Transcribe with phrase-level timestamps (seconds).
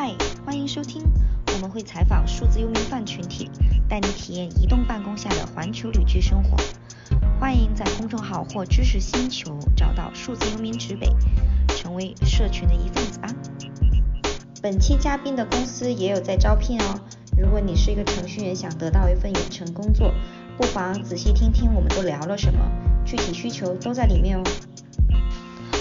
[0.00, 0.14] 嗨，
[0.46, 1.02] 欢迎收听，
[1.52, 3.50] 我们会采访数字游民饭群体，
[3.88, 6.56] 带你体验移动办公下的环球旅居生活。
[7.40, 11.08] 欢迎在公众号或知识星球找到数字游民指北，
[11.76, 13.28] 成为社群的一份子吧。
[14.62, 17.00] 本期嘉宾的公司也有在招聘哦，
[17.36, 20.14] 如果你是一个程序员，想得到一份远程工作，
[20.56, 22.60] 不妨仔细听听我们都聊了什么，
[23.04, 24.44] 具体需求都在里面哦。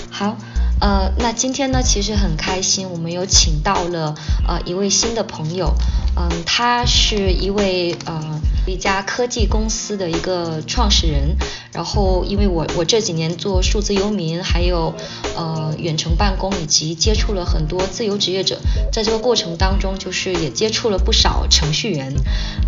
[0.09, 0.35] 好，
[0.79, 4.13] 呃，那今天呢，其实很开心，我们有请到了
[4.47, 5.73] 呃一位新的朋友，
[6.15, 11.35] 嗯，他是一位呃一家科技公司的一个创始人，
[11.73, 14.93] 然后因为我我这几年做数字游民，还有
[15.35, 18.59] 呃远程办公，以及接触了很多自由职业者，
[18.91, 22.13] 在这个过程当中，就是也接触了不少程序员。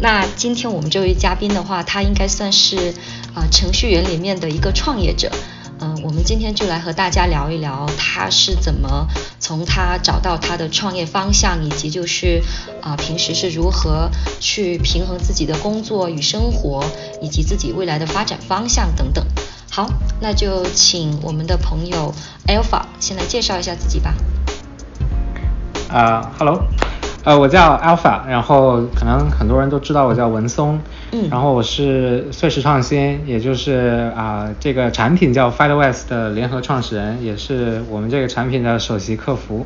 [0.01, 2.95] 那今天我们这位嘉宾的话，他应该算是
[3.35, 5.31] 啊、程序员里面的一个创业者。
[5.81, 9.07] 嗯，我们今天就来和大家聊一聊他是怎么
[9.39, 12.41] 从他找到他的创业方向，以及就是
[12.81, 16.83] 啊、平时是如何去平衡自己的工作与生活，
[17.21, 19.25] 以及自己未来的发展方向等等。
[19.71, 22.13] 好，那就请我们的朋友
[22.47, 24.13] Alpha 先来介绍一下自己吧。
[25.89, 26.63] 啊、h e l l o
[27.25, 30.79] 呃，我叫 Alpha，然后可能很多人都知道我叫文松，
[31.11, 39.65] 嗯然后我是碎石创新，也就是啊、这个产品叫 FireWest 的联合创始人，也是我们这个产品的首席客服。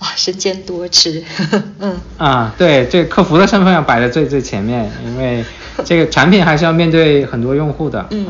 [0.00, 1.22] 哇，身兼多职，
[1.78, 5.44] 嗯啊，对，这个客服的身份要摆在最最前面，因为
[5.84, 8.06] 这个产品还是要面对很多用户的。
[8.10, 8.26] 嗯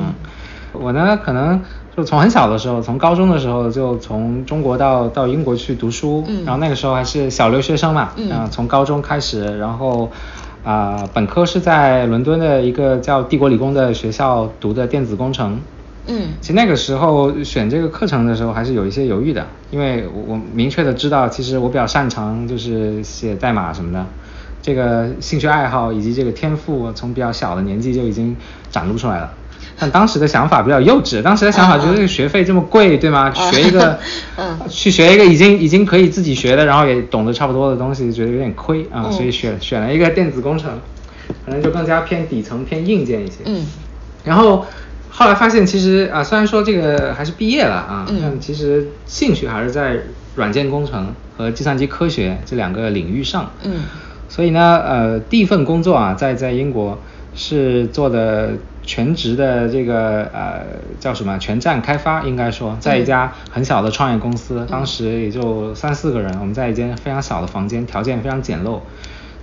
[0.73, 1.63] 我呢，可能
[1.97, 10.11] 就从很小的时候，从高中的时候就从中国到到英国去读书，嗯然后那个时候还是小留学生嘛，嗯啊从高中开始，然后
[10.63, 15.61] 啊、本科是在伦敦的一个叫帝国理工的学校读的电子工程。
[16.09, 24.05] 嗯其实那个时候选这个课程的时候还是有一些犹豫的，因为我我明确的知道，其实我比较擅长就是写代码什么的，
[24.61, 28.37] 这个兴趣爱好以及这个天赋，从比较小的年纪就已经
[28.71, 29.33] 展露出来了。
[29.78, 33.32] 但当时的想法比较幼稚，当时的想法觉得这个学费这么贵，对吗？
[33.37, 33.98] 啊学一个，
[34.38, 40.70] 嗯去学一个已经已经可以自己学的，然后也懂得差不多的东西，觉得有点亏啊，嗯所以选选了一个电子工程，
[41.44, 43.37] 可能就更加偏底层、偏硬件一些。
[43.44, 43.66] 嗯
[44.25, 44.64] 然后
[45.10, 49.98] 后来发现，其实啊，虽然说这个还是毕业了啊，嗯但其实兴趣还是在
[50.34, 53.50] 软件工程和计算机科学这两个领域上。
[53.62, 53.82] 嗯
[54.28, 56.98] 所以呢，呃，第一份工作啊，在在英国
[57.34, 58.50] 是做的
[58.87, 60.65] 全职的这个呃
[60.99, 68.81] 叫什么全站开发，应该说在一家很小的创业公司，当时也就三四个人，我们在一间非常小的房间，条件非常简陋，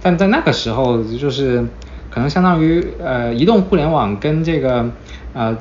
[0.02, 1.64] 但在那个时候就是
[2.10, 4.90] 可能相当于呃移动互联网跟这个
[5.34, 5.56] 呃。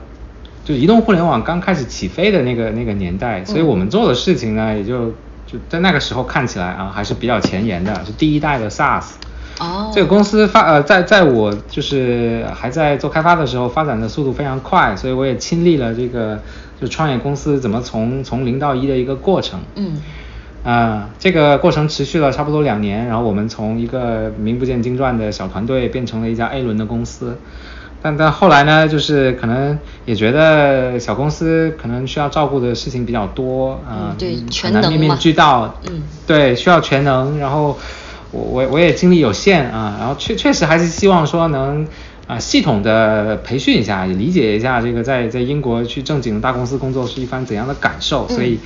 [0.64, 5.08] 就移动互联网刚开始起飞的那个那个年代，所以我们做的事情呢，也就
[5.44, 9.14] 就在那个时候看起来啊，还是比较前沿的，是第一代的 SaaS。
[9.60, 16.40] 哦，这个公司发呃，在在我就是还在做开发的时候，发展的速度非常快，所以我也亲历了这个
[16.80, 19.60] 就创业公司怎么从从零到一的一个过程。
[19.76, 20.00] 嗯
[20.64, 27.36] 啊、这个过程持续了差不多两年，然后我们从一个名不见经传的小团队变成了一家 A 轮的公司。
[28.00, 35.74] 但但后来呢，就是可能也觉得小公司可能需要照顾的事情比较多啊、嗯对很全能面面俱到。
[35.90, 37.76] 嗯对，需要全能，然后
[38.32, 41.86] 我我我也精力有限啊，然后确确实还是希望说能
[42.26, 48.58] 啊系统的培训一下，也理解一下这个在在英国去正经的大公司工作是一番怎样的感受，所以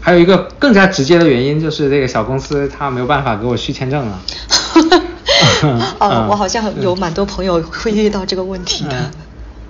[0.00, 4.20] 还有一个更加直接的原因就是这个小公司它没有办法给我续签证了。
[5.98, 9.10] 哦，嗯我好像有蛮多朋友会遇到这个问题的嗯。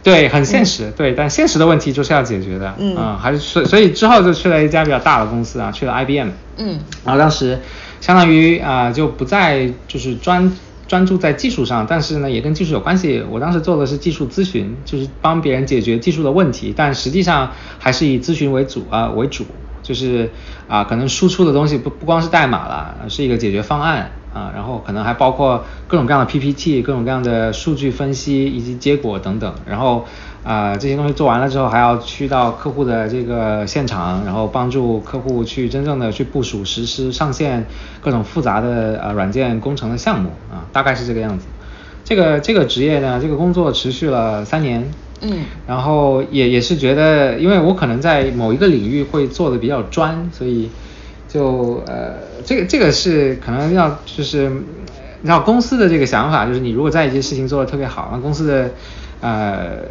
[0.03, 2.97] 对，很现实，对，但现实的问题就是要解决的，嗯。
[2.97, 6.81] 啊还是所所以之后就去了一家比较大的公司啊，去了 IBM，嗯。
[7.05, 7.61] 然后当时
[8.05, 10.53] 相当于啊、就不再就是专
[10.87, 13.25] 专注在技术上，但是呢也跟技术有关系。
[13.31, 19.47] 我当时做的是技术咨询，就是帮别人解决技术的问题，但实际上还是以咨询为主啊、为主，
[19.83, 20.31] 就是
[20.69, 30.05] 啊、可能输出的东西不不光是代码了，是一个解决方案啊，然后可能还包括各种各样的 PPT、各种各样的数据分析以及结果等等，然后。
[30.45, 37.65] 啊、这些东西做完了之后，还要去到客户的这个现场，然后帮助客户去真正的去部署、实施、上线
[38.03, 41.47] 各种复杂的呃软件工程的项目啊，大概是这个样子。
[42.05, 44.93] 这个这个职业呢，这个工作持续了三年，
[45.23, 50.69] 嗯然后也也是觉得，因为我可能在某一个领域会做的比较专，所以
[51.27, 58.71] 就呃，这个这个是可能要就是，你知道公司的这个想法，就是你如果在一件事情做的特别好，那公司的
[59.25, 59.87] 呃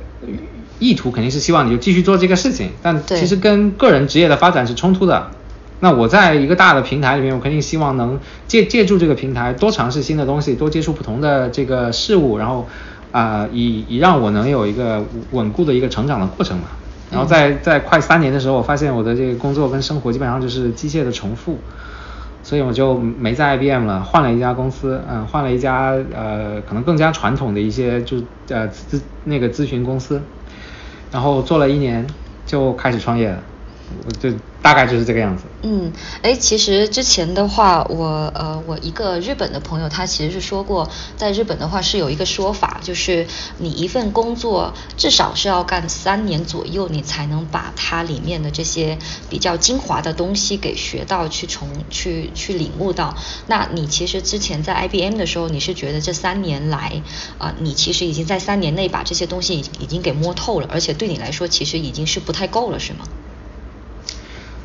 [0.77, 5.31] 意图肯定是希望你就继续做这个事情，但其实跟个人职业的发展是冲突的。
[5.80, 12.68] 那我在一个大的平台里面，我肯定希望能借借助这个平台多尝试新的东西，多接触不同的这个事物，然后
[13.12, 16.63] 啊、以以让我能有一个稳固的一个成长的过程嘛。
[17.12, 21.59] 然后在在快三年的时候，我发现我的这个工作跟生活基本上就是机械的重复，
[22.44, 28.18] 所以我就没在 IBM 了，换了一家公司，嗯，换了一家呃可能更加传统的一些就
[28.50, 30.22] 呃咨那个咨询公司，
[31.10, 32.06] 然后做了一年
[32.45, 33.42] 就开始创业了，
[34.06, 34.30] 我就
[34.63, 35.44] 大概就是这个样子。
[35.62, 43.27] 嗯，哎，其实之前的话，我呃，我一个日本的朋友，他其实是说过，在日本的话是有一个说法，就是
[43.57, 48.98] 你一份工作至少是要干三年左右，你才能把它里面的这些
[49.30, 53.16] 比较精华的东西给学到，去从去去领悟到。
[53.48, 57.01] 那你其实之前在 IBM 的时候，你是觉得这三年来
[57.38, 63.06] 啊、你其实已经在三年内把这些东西已经给摸透了，而且对你来说其实已经是不太够了，是吗？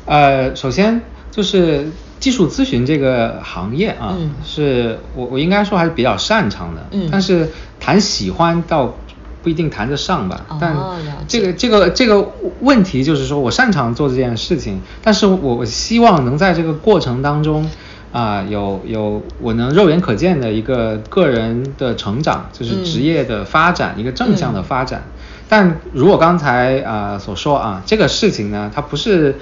[0.09, 1.87] 呃，首先就是
[2.19, 7.47] 技术咨询这个行业啊，嗯是我我应该说还是比较擅长的，嗯但是
[7.79, 8.95] 谈喜欢倒
[9.43, 10.41] 不一定谈得上吧。
[10.49, 10.97] 哦但了
[11.27, 17.69] 这个解这个这个问题就是说我擅长做这件事情，但是我我希望能在这个过程当中。
[18.11, 25.03] 啊、有有我能肉眼可见的一个个人的成长，就是嗯职业的发展，一个正向的嗯发展。
[25.47, 29.35] 但如我刚才啊、所说啊，这个事情呢，它不是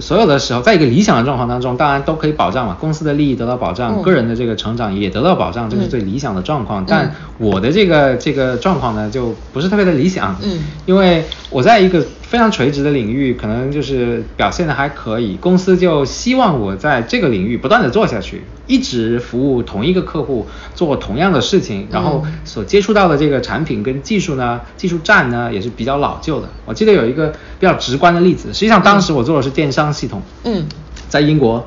[0.00, 4.02] 所有的时候，在一个理想的状况当中，当然都可以保障嘛，公司的利益得到保障，嗯。
[4.02, 6.82] 个人的这个成长也得到保障，这是嗯最理想的状况。
[6.82, 6.86] 嗯。
[6.88, 10.60] 但我的这个这个状况呢，就不是特别的理想，嗯。
[10.86, 26.48] 因为我在一个非常垂直的领域，可能就是表现的还可以，公司就希望我在这个领域不断的做下去，一直服务同一个客户，做同样的事情，然后嗯所接触到的这个产品跟技术呢，技术栈呢也是比较老旧的。
[26.64, 27.28] 我记得有一个
[27.60, 30.66] 比较直观的例子，实际上当时我做的是电商系统，嗯
[31.08, 31.66] 在英国。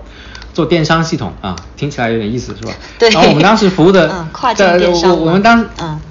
[0.52, 2.74] 做电商系统啊，听起来有点意思是吧？
[2.98, 6.02] 对然后我们当时服务的， 嗯跨境在电商我我们当嗯呃，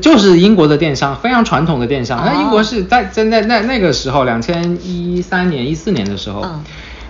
[0.00, 2.22] 就是英国的电商，非常传统的电商。
[2.24, 2.42] 那、哦。
[2.42, 6.64] 英国是在在那那那个时候，两千一三年、一四年的时候，嗯。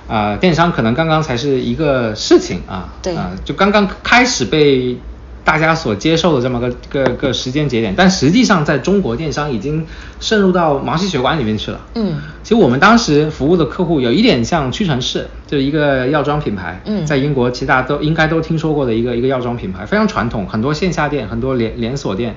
[0.06, 3.16] 啊、电商可能刚刚才是一个事情啊，对。
[3.16, 4.98] 啊、就刚刚开始被
[5.44, 9.86] 大家所接受的这么个个个时间节点，但实际上在中国电商已经
[10.18, 11.80] 渗入到毛细血管里面去了。
[11.94, 22.34] 嗯其实我们当时服务的客户有一点像屈臣氏，就是一个药妆品牌，嗯在英国其实大家都应该都听说过的一个一个药妆品牌，非常传统，很多线下店，很多连连锁店。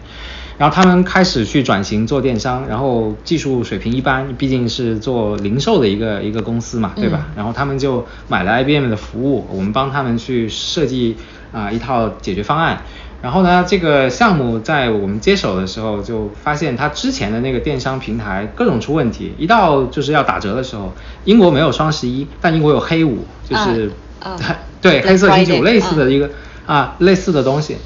[0.57, 7.27] 然后他们开始去转型做电商，然后技术水平一般，毕竟是做零售的一个一个公司嘛，对吧？
[7.30, 11.15] 嗯然后他们就买了 IBM 的服务，我们帮他们去设计
[11.52, 12.82] 啊、一套解决方案。
[13.20, 19.34] 然后呢，这个项目在我们接手的时候就发现，它之前的那个电商平台各种出问题。
[19.40, 20.94] 一到就是要打折的时候，
[21.26, 24.38] 英国没有双十一，但英国有黑五，就是、啊啊
[24.80, 26.30] 对黑色星期五类似的嗯一个、
[26.68, 27.78] 啊类似的东西。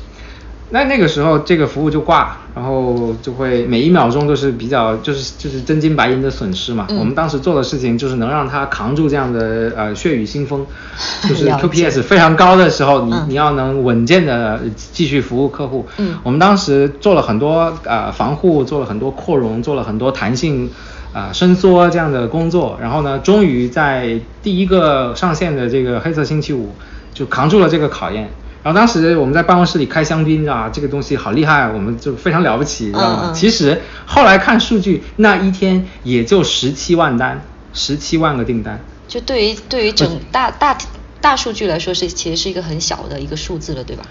[0.72, 6.88] 那那个时候这个服务就挂，然后就会每一秒钟都是比较就是就是真金白银的损失嘛。
[6.90, 10.66] 嗯我们当时做的事情就是能让他扛住这样的呃血雨腥风，
[11.28, 15.86] 就是了解 QPS 非常高的时候，你嗯你要能稳健的继续服务客户。
[15.98, 20.70] 嗯我们当时做了很多呃防护，做了很多扩容，做了很多弹性。
[21.14, 26.70] 啊、伸缩这样的工作，然后呢，终于在第一个上线的这个黑色星期五
[27.14, 28.30] 就扛住了这个考验。
[28.64, 33.22] 然后当时我们在办公室里开香槟啊，这个东西好厉害，我们就非常了不起，知道吗？
[33.26, 37.42] 嗯嗯其实后来看数据，那一天也就十七万单，
[37.74, 38.80] 十七万个订单。
[39.08, 40.78] 就对于对于整大大
[41.20, 44.04] 大数据来说是其实是一个很小的一个数字了，对吧？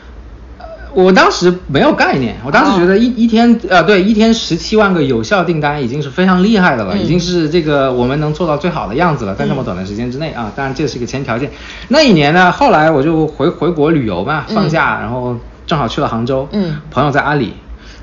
[0.95, 11.51] 我当时没有概念，我当时觉得一、一天呃对一天十七万个有效订单已经是非常厉害的了，嗯已经是这个我们能做到最好的样子了，在这么短的时间之内啊，当然这是一个前提条件。
[11.89, 17.55] 那一年呢，后来我就回回国旅游嘛，嗯放假，然后正好去了杭州，嗯朋友在阿里，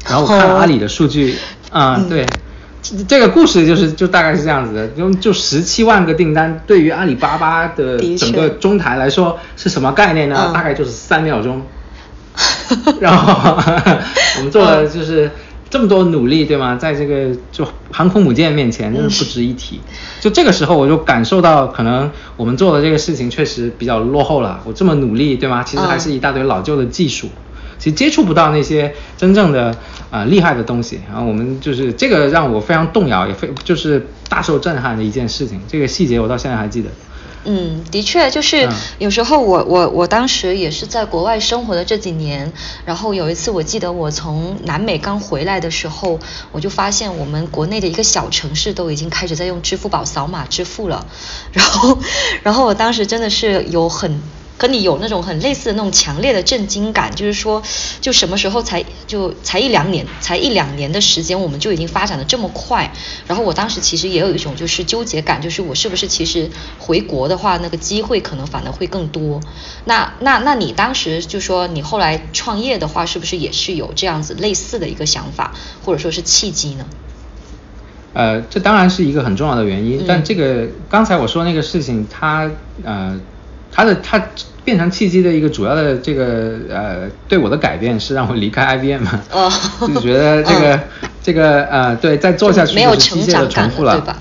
[0.08, 1.36] 然后我看了阿里的数据
[1.72, 2.26] 啊、嗯对。
[2.80, 10.36] 这这个故事就是就大概是这样子的，就就十七万个订单，对于阿里巴巴的整个中台来说是什么概念呢？
[10.48, 11.62] 嗯大概就是三秒钟。
[13.00, 13.58] 然后
[14.38, 15.30] 我们做了就是
[15.70, 16.76] 这么多努力，对吗？
[16.76, 19.82] 在这个就航空母舰面前，真是不值一提。
[20.22, 24.62] 就这个时候，我就感受到，可能我们做的这个事情确实比较落后了。
[24.64, 25.64] 我这么努力，对吗？
[25.64, 27.28] 其实还是一大堆老旧的技术，
[27.78, 29.72] 其实接触不到那些真正的
[30.10, 31.02] 啊、呃厉害的东西。
[31.10, 35.60] 然后我们就是这个让我非常动摇，也非就是大受震撼的一件事情。
[35.68, 36.90] 这个细节我到现在还记得。
[37.46, 38.68] 嗯，的确，就是
[38.98, 42.52] 有时候我我我当时也是在国外生活的这几年，
[42.84, 46.20] 然后有一次我记得我从南美刚回来的时候，
[46.52, 51.06] 我就发现我们国内的一个小城市都已经开始在用支付宝扫码支付了，
[51.54, 51.98] 然后
[52.44, 54.22] 然后我当时真的是有很。
[54.58, 57.62] 跟你有那种很类似的那种强烈的震惊感，就是说，
[58.02, 62.92] 就什么时候才就才一两年，才一两年的时间，我们就已经发展的这么快。
[63.28, 66.50] 然后我当时其实也有一种就是纠结感，就是我是不是其实
[66.80, 69.40] 回国的话，那个机会可能反而会更多。
[69.86, 75.54] 那那那你当时就说你后来创业的话，是不是也是有这样子类似的一个想法，
[75.86, 76.86] 或者说是契机呢？
[78.14, 82.50] 呃，这当然是一个很重要的原因，但这个刚才我说那个事情，它
[82.84, 83.20] 呃。
[83.72, 84.22] 它的它
[84.66, 89.04] 变成契机的一个主要的这个呃对我的改变是让我离开 IBM，
[89.88, 90.80] 就觉得这个
[91.24, 94.18] 这个呃对再做下去就是机械的重复了，对吧？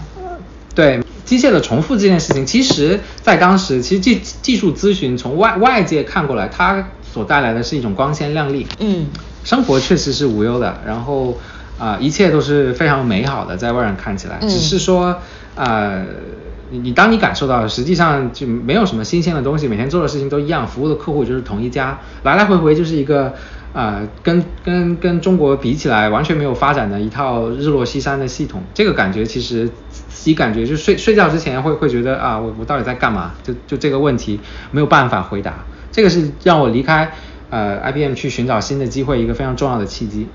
[0.74, 9.06] 对机械的重复这件事情，其实在当时其实技技术咨询从外外界看过来，它所带来的是一种光鲜亮丽，嗯，
[9.42, 11.36] 生活确实是无忧的，然后
[11.78, 15.18] 啊一切都是非常美好的，在外人看起来，只是说
[15.56, 16.02] 啊。
[16.70, 23.32] 你你当你感受到实际上就没有什么新鲜的东西，每天做的事情都一样，服务的客户就是同一家，来来回回就是一个
[23.72, 33.32] 啊跟跟跟中国比起来完全没有发展的一套日落西山的系统，这个感觉其实自己感觉就睡睡觉之前会会觉得啊我我到底在干嘛？
[33.42, 34.40] 就就这个问题
[34.72, 37.12] 没有办法回答，这个是让我离开
[37.50, 40.26] 呃 IBM 去寻找新的机会一个非常重要的契机。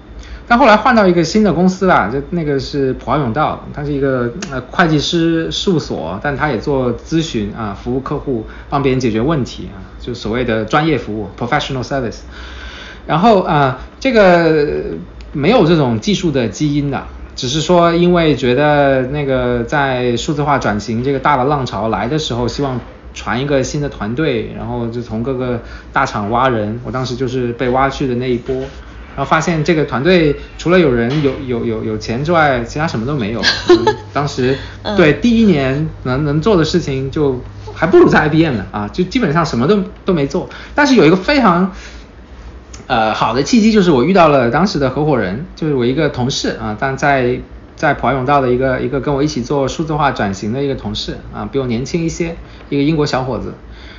[0.47, 12.19] 但后来换到一个新的公司啦，就那个是普华永道，它是一个呃会计师事务所，但它也做咨询啊，服务客户，帮别人解决问题啊，就所谓的专业服务 （professional service）。
[13.07, 14.81] 然后啊，这个
[15.31, 17.01] 没有这种技术的基因的，
[17.33, 22.77] 只是说因为觉得那个在数字化转型这个大的浪潮来的时候，希望
[23.13, 25.61] 传一个新的团队，然后就从各个
[25.93, 28.55] 大厂挖人，我当时就是被挖去的那一波。
[29.15, 33.41] 然后发现这个团队除了有人有有有有钱之外，其他什么都没有。
[34.13, 34.57] 当时
[34.95, 37.41] 对第一年能能做的事情就
[37.73, 40.49] 还不如在 IBM 呢啊，就基本上什么都都没做。
[40.73, 41.73] 但是有一个非常
[42.87, 47.39] 呃好的契机，就是我遇到了当时的合伙人，就是我一个同事啊，但在
[47.75, 52.37] 在普华永道的一个一个跟我一起做数字化转型的一个同事啊，比我年轻一些，
[52.69, 53.53] 一个英国小伙子。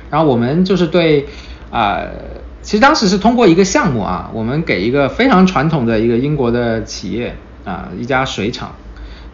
[0.09, 1.27] 然后我们就是对
[1.69, 2.01] 啊。
[2.63, 8.73] 其实当时是通过一个项目啊，我们给一个非常传统的一个英国的企业啊，一家水厂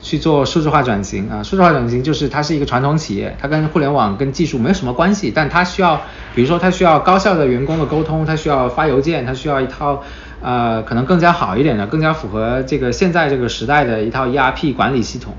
[0.01, 1.43] 去做数字化转型啊。
[1.43, 6.01] 数字化转型就是它是一个传统企业，它跟互联网跟技术没有什么关系，但它需要，
[6.33, 10.01] 比如说它需要高效的员工的沟通，它需要发邮件，它需要一套
[10.41, 15.35] 呃可能更加好一点的，更加符合这个现在这个时代的一套 ERP 管理系统。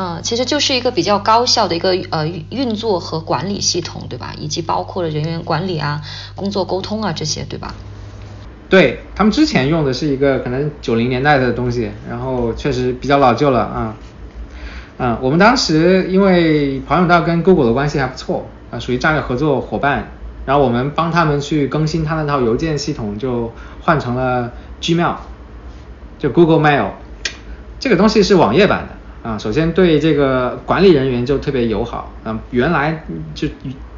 [0.00, 4.32] 嗯，其实就是一个比较高效的一个呃运作和管理系统，对吧？
[4.38, 6.00] 以及包括了人员管理啊、
[6.36, 7.74] 工作沟通啊这些，对吧？
[8.68, 13.96] 对他们之前用的是一个可能九零年代的东西，然后确实比较老旧了啊。
[14.98, 20.12] 嗯，我们当时因为庞永道跟 Google 的关系还不错啊，属于战略合作伙伴，
[20.46, 25.16] 然后我们帮他们去更新他那套邮件系统，就换成了 Gmail，
[26.20, 26.90] 就 Google Mail，
[27.80, 28.97] 这个东西是网页版的。
[29.22, 32.12] 啊，首先对这个管理人员就特别友好。
[32.24, 33.48] 嗯，原来就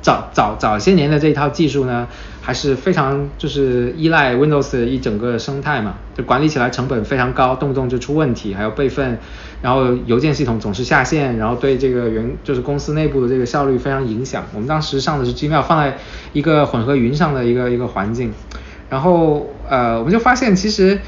[0.01, 2.09] 早早早些年的这一套技术呢，
[2.41, 9.19] 还是非常就是依赖 Windows 一整个生态嘛，就管理起来成本非常高，动不动就出问题，还要备份，
[9.61, 14.47] 然后邮件系统总是下线，然后对这个员就是公司内部的这个效率非常影响。
[14.55, 15.99] 我们当时上的是 Gmail，放在
[16.33, 18.33] 一个混合云上的一个一个环境，
[18.89, 20.99] 然后呃，我们就发现其实。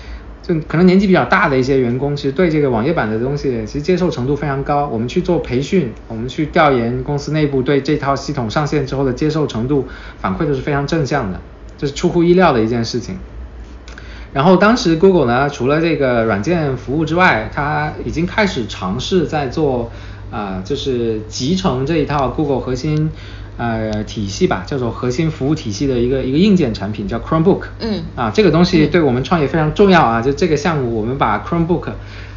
[0.42, 4.88] 就可能年纪比较大的一些员工，其实对这个网页版的东西，其实接受程度非常高。
[4.88, 9.86] 我们去做培训，我们去调研公司内部对这套系统上线之后的接受程度，
[10.18, 11.40] 反馈都是非常正向的，
[11.78, 13.16] 这是出乎意料的一件事情。
[14.32, 19.92] 然后当时 Google 呢，除了这个软件服务之外，它已经开始尝试在做
[20.30, 23.10] 啊，就是集成这一套 Google 核心。
[23.58, 27.64] 呃，体系吧，叫做核心服务体系的一个一个硬件产品，叫 Chromebook。
[27.80, 28.02] 嗯。
[28.16, 30.22] 啊，这个东西对我们创业非常重要啊！
[30.22, 31.90] 就这个项目，我们把 Chromebook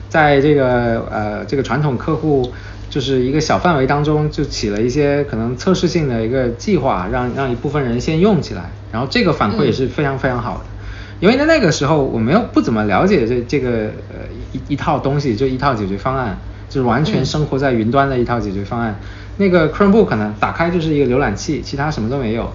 [0.10, 2.52] 在这个呃这个传统客户
[2.90, 8.72] 就是一个小范围当中，就起了一些可能测试性的一个计划，让让一部分人先用起来。
[8.92, 10.66] 然后这个反馈也是非常非常好的，
[11.20, 13.70] 因为在那个时候我没有不怎么了解这这个
[14.10, 16.38] 呃一一套东西，就一套解决方案，
[16.70, 19.00] 就是完全生活在云端的一套解决方案。
[19.38, 22.52] 那个 Chromebook 呢，打开就是一个浏览器，其他什么都没有。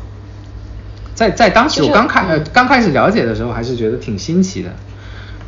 [1.14, 4.70] 在在当时我刚开呃刚开始了解的时候，还是觉得挺新奇的，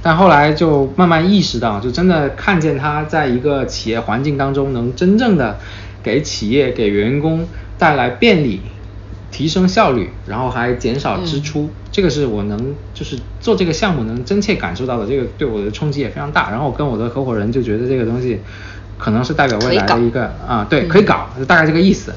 [0.02, 5.58] 但后来就慢慢意识到，就真的看见它在一个企业环境当中能真正的
[6.02, 7.46] 给企业给员工
[7.78, 8.60] 带来便利。
[9.32, 16.50] 提升效率，然后还减少支出，这个是我能就是做这个项目能真切感受到的，这个对我的冲击也非常大。
[16.50, 18.40] 然后我跟我的合伙人就觉得这个东西
[19.02, 22.14] 可能是代表未来的一个啊，对，可以搞，就大概这个意思。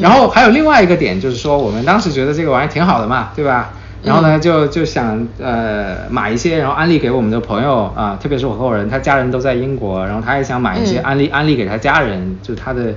[0.00, 3.72] 然后还有另外一个点就是说，我们当时觉得这个玩意挺好的嘛，对吧？
[4.02, 12.94] 然后呢，就就想呃买一些，然后安利给我们的朋友啊，特别是我合伙人，他家人都在英国，然后他也想买一些安利安利给他家人，就是他的。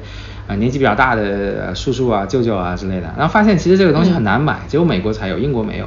[0.50, 5.86] 啊，年纪比较大的叔叔啊、舅舅啊之类的，然后发现其实这个东西很难买，只有美国才有，英国没有。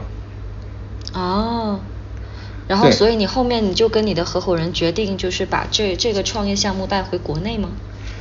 [1.14, 1.81] 哦，
[2.73, 7.69] 然后所以你后面你就跟你的合伙人决定，就是把这这个创业项目带回国内吗？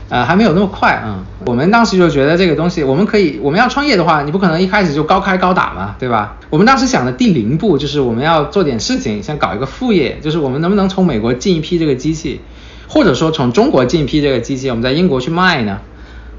[0.09, 1.23] 呃，还没有那么快啊。
[1.45, 6.35] 我们当时就觉得这个东西，我们可以，我们要创业的话，你不可能一开始就高开高打嘛，对吧？
[6.49, 12.41] 我们当时想的第零步就是我们要做点事情，想搞一个副业，就是我们能不能从美国进一批这个机器，
[12.89, 15.79] 或者说从中国进一批这个机器，我们在英国去卖呢？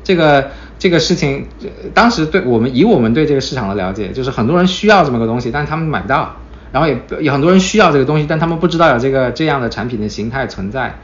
[0.04, 1.46] 这个这个事情，
[1.94, 6.36] 当时对我们以我们对这个市场的了解，就是很多人需要这么个东西，但是他们买不到，
[6.72, 10.98] 然后也有很多人需要这个东西，但他们不知道有这个这样的产品的形态存在，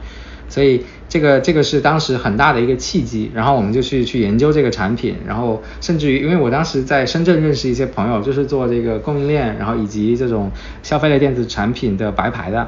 [0.49, 12.67] 所以这个这个是当时很大的一个契机，然后我们就去去研究这个产品，然后甚至于因为我当时在深圳认识一些朋友，就是做这个供应链，然后以及这种消费类电子产品的白牌的。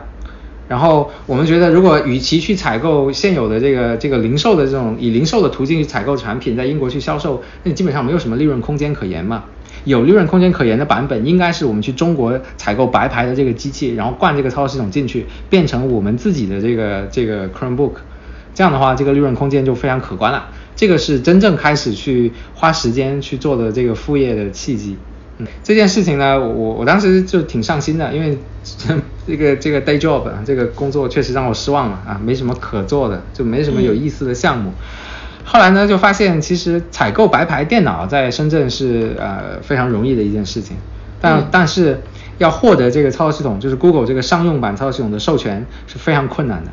[0.67, 9.43] 然后我们觉得，如果与其去采购现有的这个这个零售的这种以零售的途径去采购产品，在英国去销售，那基本上没有什么利润空间可言嘛。
[9.83, 17.93] 有利润空间可言的版本，应该是我们去中国采购白牌的这个机器，然后灌这个操作系统进去，变成我们自己的这个这个 Chromebook，
[18.53, 20.49] 这样的话，这个利润空间就非常可观了。
[20.75, 24.97] 这个是真正开始去花时间去做的这个副业的契机。
[25.63, 28.37] 这件事情呢，我我当时就挺上心的，因为
[29.25, 34.71] 这个这个 day job 这个工作确实让我失望了啊，没什么可做的，就没什么有意思的项目。
[35.51, 40.77] 后来呢，就发现其实采购白牌电脑在深圳是呃非常容易的一件事情，
[41.19, 41.99] 但但是
[42.37, 46.71] 要获得这个操作系统，就是 Google 这个商用版操作系统的授权是非常困难的。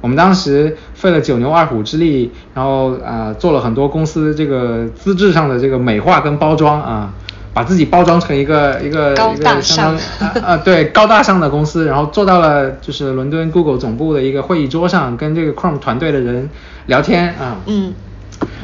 [0.00, 7.12] 我们当时费了九牛二虎之力，然后啊做了很多公司这个资质上的这个美化跟包装啊。
[7.52, 16.50] 把自己包装成一个一个一个相当啊对高大上的公司，然后坐到了就是伦敦 Google 总部的一个会议桌上，跟这个 Chrome 团队的人
[16.84, 17.94] 聊天啊，嗯，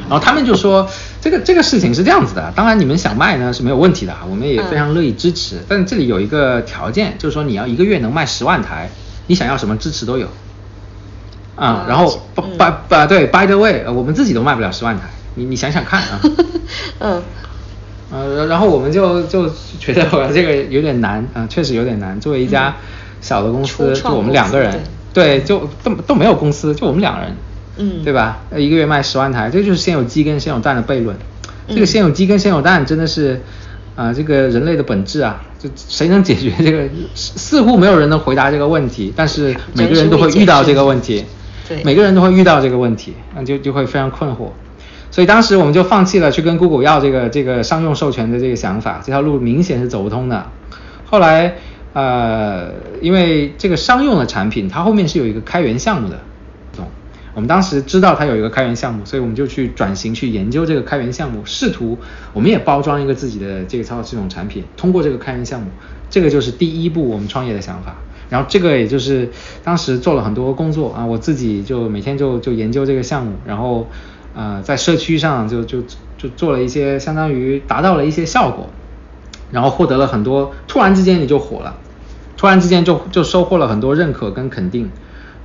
[0.09, 0.89] 然后他们就说
[1.21, 8.89] 这个这个事情是这样子的，当然你们想卖呢是没有问题的，我们也非常乐意支持，但这里有一个条件，就是说你要一个月能卖十万台，
[9.27, 10.27] 你想要什么支持都有，
[11.55, 15.03] 啊，然后 by by 对 by the way，我们自己都卖不了十万台，
[15.35, 16.19] 你你想想看啊，
[16.99, 17.21] 嗯。
[18.11, 22.19] 呃，然后我们就就觉得我这个有点难啊，确实有点难。
[22.19, 22.75] 作为一家
[23.21, 27.35] 小的公司，就我们两个人，对，就都都没有公司，就我们两人，
[27.77, 28.41] 嗯，对吧？
[28.55, 31.15] 一个月卖十万台，这就是先有鸡跟先有蛋的悖论。
[31.67, 33.41] 这个先有鸡跟先有蛋真的是
[33.95, 36.87] 啊，这个人类的本质啊，就谁能解决这个？
[37.15, 41.23] 似乎没有人能回答这个问题，但是每个人都会遇到这个问题，
[41.67, 44.49] 对，每个人都会遇到这个问题，那就就会非常困惑。
[45.09, 50.47] 所以当时我们就放弃了去跟 Google 要这个这个商用授权的这个想法，这条路明显是走不通的。
[51.05, 51.55] 后来
[51.93, 56.23] 呃，因为这个商用的产品，它后面是有一个开源项目的，懂？
[57.33, 61.97] 我们当时知道它有一个开源项目，所以我们就去转型去研究这个开源项目，试图
[62.33, 65.67] 我们也包装一个自己的这个操作系统产品，通过这个开源项目，
[66.09, 67.95] 这个就是第一步我们创业的想法。
[68.29, 69.29] 然后这个也就是
[69.63, 73.87] 当时做了很多工作啊，我自己就每天就就研究这个项目，然后。
[74.35, 75.83] 呃，在社区上就就
[76.17, 78.67] 就做了一些，相当于达到了一些效果，
[79.51, 81.75] 然后获得了很多，突然之间你就火了，
[82.35, 84.89] 突然之间就就收获了很多认可跟肯定，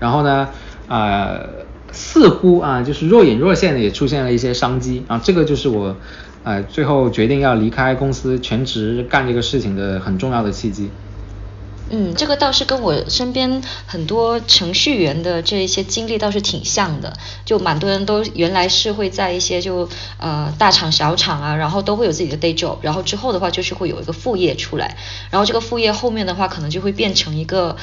[0.01, 0.49] 然后呢，
[0.89, 1.47] 呃，
[1.93, 5.97] 似乎啊就是若隐若现的也出现了一些商机啊，这个就是我
[6.45, 10.91] 呃最后决定要离开公司全职干这个事情的很重要的契机。
[11.91, 17.15] 嗯，这个倒是跟我身边很多程序员的这一些经历倒是挺像的，
[17.47, 24.99] 就蛮多人都原来是会在一些就呃大厂小厂啊，然后都会有自己的 day job，然后之后的话就是会有一个副业出来，
[25.31, 27.75] 然后这个副业后面的话可能就会变成一个。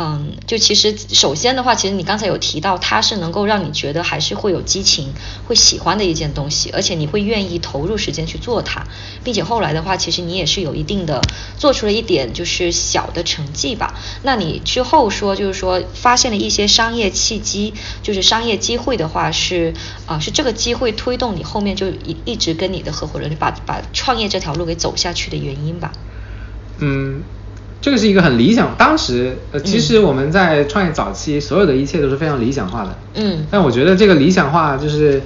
[0.00, 5.12] 嗯，就其实首先的话，其实你刚才有提到，它是能够让你觉得还是会有激情、
[5.48, 8.86] 会喜欢的一件东西，而且你会愿意投入时间去做它，
[9.24, 11.20] 并且后来的话，其实你也是有一定的
[11.56, 13.94] 做出了一点就是小的成绩吧。
[14.22, 19.74] 那你之后说就是说发现了一些商业契机，就是商业机会的话，是
[20.06, 25.90] 啊，是这个机会推动你后面就一一直跟你的合伙人把把创业这条路给走下去的原因吧？
[26.78, 27.24] 嗯。
[27.80, 32.98] 这个是一个很理想，当时呃，其实我们在创业早期，所有的一切都是非常理想化的。
[33.14, 33.46] 嗯。
[33.50, 35.22] 但我觉得这个理想化就是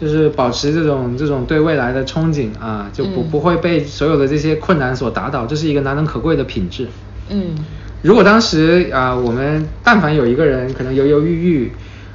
[0.00, 6.86] 就是保持这种这种对未来的憧憬啊，就不、嗯不会被所有的这些困难所打倒，这是一个难能可贵的品质。
[7.28, 7.56] 嗯
[8.02, 11.72] 如果当时啊、我们但凡有一个人可能犹犹豫豫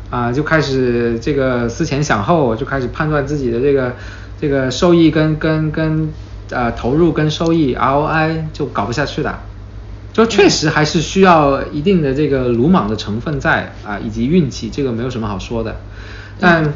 [0.09, 3.93] 啊、就开始这个思前想后，就开始判断自己的这个
[4.39, 6.09] 这个收益跟跟跟
[6.49, 9.37] 呃投入跟收益 ROI 就搞不下去的。
[10.13, 15.77] 就确实还是需要一定的这个鲁莽的成分在啊，以及运气，这个没有什么好说的。
[16.39, 16.73] 但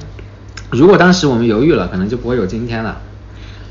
[0.71, 3.02] 如果当时我们犹豫了，可能就不会有今天了。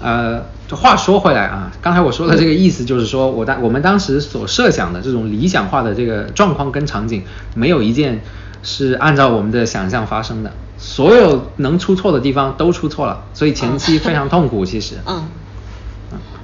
[0.01, 7.23] 呃，这话说回来啊，刚才我说的这个意思就是说，我当我们当时所设想的这种理想化的这个状况跟场景，
[7.55, 8.21] 没有一件
[8.63, 14.97] 是按照我们的想象发生的，所有能出错的地方都出错了，所以前期非常痛苦，其实。
[15.07, 15.25] 嗯。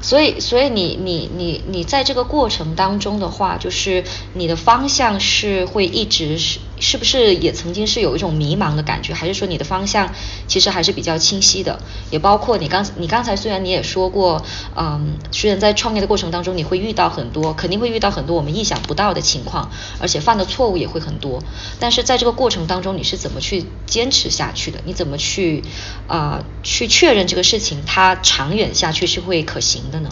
[0.03, 10.13] 所以，所以你你你你在这个过程当中的话，就是你的方向是会一直是是不是也曾经是有一种迷茫的感觉，还是说你的方向
[10.49, 11.79] 其实还是比较清晰的？
[12.11, 14.43] 也包括你刚你刚才虽然你也说过，
[14.75, 21.43] 嗯，虽然在创业的过程当中你会遇到很多，肯定会遇到很多我们意想不到的情况，而且犯的错误也会很多，
[21.79, 24.81] 但是在这个过程当中你是怎么去坚持下去的？
[24.87, 25.63] 你怎么去
[26.09, 30.11] 啊、去确认这个事情它长远下去是会可行的呢？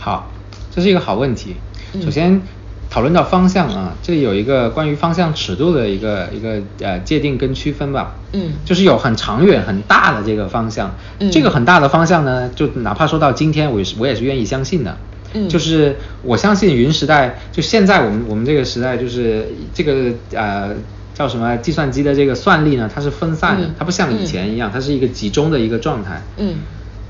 [0.00, 0.30] 好，
[0.74, 1.56] 这是一个好问题。
[2.04, 2.42] 首先
[2.90, 8.14] 讨论到方向啊，这里有一个关于方向尺度的一个一个呃界定跟区分吧。
[8.32, 8.52] 嗯。
[8.64, 11.30] 就是有很长远很大的这个方向，嗯。
[11.30, 14.96] 这个很大的方向呢，就哪怕说到今天，我也是我也是愿意相信的。
[15.34, 15.48] 嗯。
[15.48, 20.70] 就是我相信云时代，就现在我们我们这个时代，就是这个呃
[21.14, 23.74] 叫什么计算机的这个算力呢，它是分散的，嗯。
[23.78, 26.22] 它不像以前一样，它是一个集中的一个状态。
[26.38, 26.56] 嗯。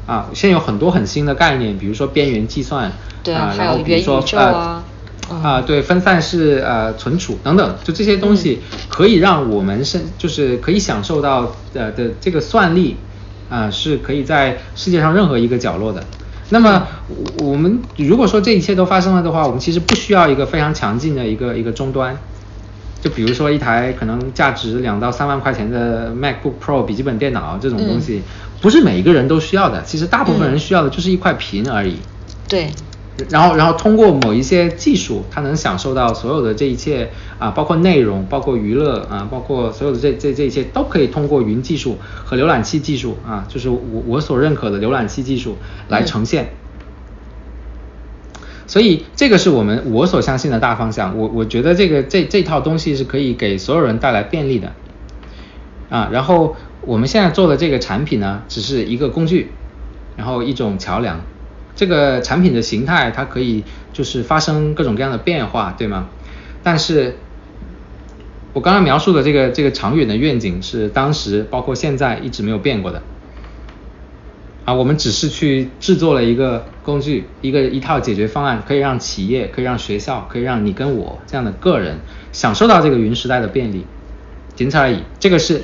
[0.07, 2.91] 啊，现在有很多很新的概念，比如说边缘计算，
[3.23, 4.39] 对然后比如说宇宙
[5.31, 12.97] 啊对，分散式呃存储等等，就这些东西可以让我们是就是可以享受到呃的这个算力
[13.51, 16.05] 啊、是可以在世界上任何一个角落的。
[16.51, 22.17] 那么我我们如果说这一切都发生了的话，我们其实不需要一个非常强劲的一个一个终端。
[23.01, 28.23] 就比如说一台可能价值两到三万块钱的 MacBook Pro 笔记本电脑这种东西，
[28.61, 29.83] 不是每一个人都需要的。
[29.85, 31.97] 其实大部分人需要的就是一块屏而已。
[32.49, 32.71] 对，
[33.29, 45.57] 然后，然后通过某一些技术，他能享受到所有的这一切啊，包括内容，包括娱乐啊，包括所有的这这这一切，都可以通过云技术和浏览器技术啊，就是我我所认可的浏览器技术
[45.89, 46.51] 来呈现。
[48.69, 51.19] 所以这个是我们我所相信的大方向。
[51.19, 54.73] 我我觉得这个这这套东西是可以给所有人带来便利的
[55.91, 56.09] 啊。
[56.13, 59.51] 然后我们现在做的这个产品呢，只是一个工具，
[60.17, 61.21] 然后一种桥梁。
[61.79, 63.63] 这个产品的形态它可以
[63.93, 66.09] 就是发生各种各样的变化，对吗？
[66.65, 67.17] 但是
[68.53, 73.01] 我刚刚描述的这个这个长远的愿景是当时包括现在一直没有变过的。
[74.65, 82.01] 啊，我们只是去制作了一个工具，一个一套解决方案，可以让企业、可以让学校、可以让你跟我这样的个人
[82.33, 83.87] 享受到这个云时代的便利，
[84.57, 84.99] 仅此而已。
[85.21, 85.63] 这个是，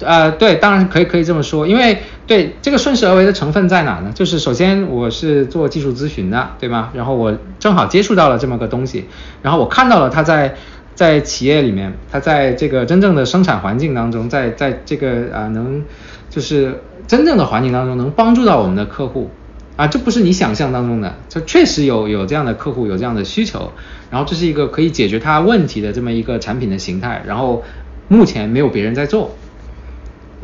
[0.00, 4.10] 呃，对，当然可以可以这么说，因为对这个顺势而为的成分在哪呢？
[4.14, 6.90] 就是首先我是做技术咨询的，对吗？
[6.94, 9.04] 然后我正好接触到了这么个东西，
[9.42, 10.54] 然后我看到了它在
[10.94, 15.84] 在企业里面，它在这个真正的生产环境当中，在在这个啊、能
[16.28, 19.30] 就是真正的环境当中能帮助到我们的客户
[19.76, 23.72] 啊，这不是你想象当中的，这确实有有这样的客户有这样的需求，
[24.10, 27.62] 然后这是一个可以解决他问题的这么一个产品的形态，然后
[28.08, 29.34] 目前没有别人在做，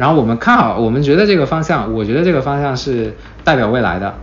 [0.00, 4.14] 然后我们看好，我们觉得这个方向，我觉得这个方向是代表未来的，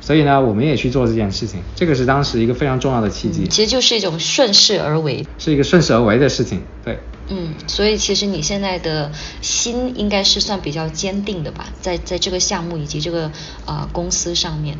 [0.00, 5.26] 所以呢，我们也去做这件事情，这个是当时一个非常重要的契机，嗯其实就是一种顺势而为。
[5.36, 7.00] 是一个顺势而为的事情，对。
[7.26, 13.32] 嗯，所以其实你现在的心应该是算比较坚定的吧，在在这个项目以及这个
[13.66, 14.78] 呃公司上面。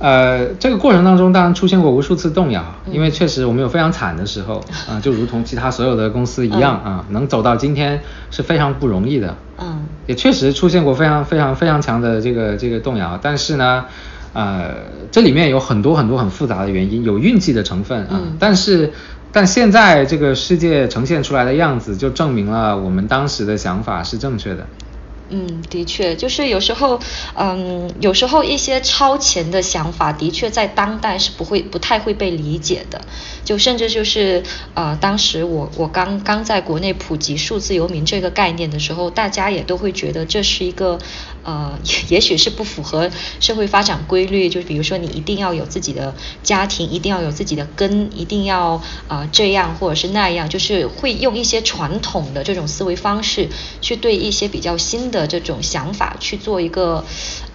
[0.00, 2.94] 呃，这个过程当中当然出现过无数次动摇，嗯。
[2.94, 9.36] 因为确实我们有非常惨的时候啊、就如同其他所有的公司一样啊、能走到今天是非常不容易的。
[9.58, 9.84] 嗯。
[10.06, 13.84] 也确实出现过非常非常非常强的这个这个动摇，但是呢，
[14.32, 14.74] 呃，
[15.12, 18.36] 这里面有很多很多很复杂的原因，有运气的成分啊，嗯。
[18.40, 18.90] 但是
[19.30, 24.66] 但现在这个世界呈现出来的样子，就证明了我们当时的想法是正确的。
[25.30, 26.98] 嗯，的确，就是有时候，
[27.34, 33.00] 嗯，有时候一些超前的想法，的确在当代是不会不太会被理解的。
[33.44, 34.42] 就甚至就是，
[34.74, 40.98] 呃，当时我我刚刚在国内普及数字游民这个概念的时候，大家也都会觉得这是一个
[41.42, 53.48] 呃，也许是不符合社会发展规律，就比如说你一定要有自己的家庭，一定要有自己的根，一定要啊这样或者是那样，就是会用一些传统的这种思维方式
[53.80, 57.04] 去对一些比较新的这种想法去做一个，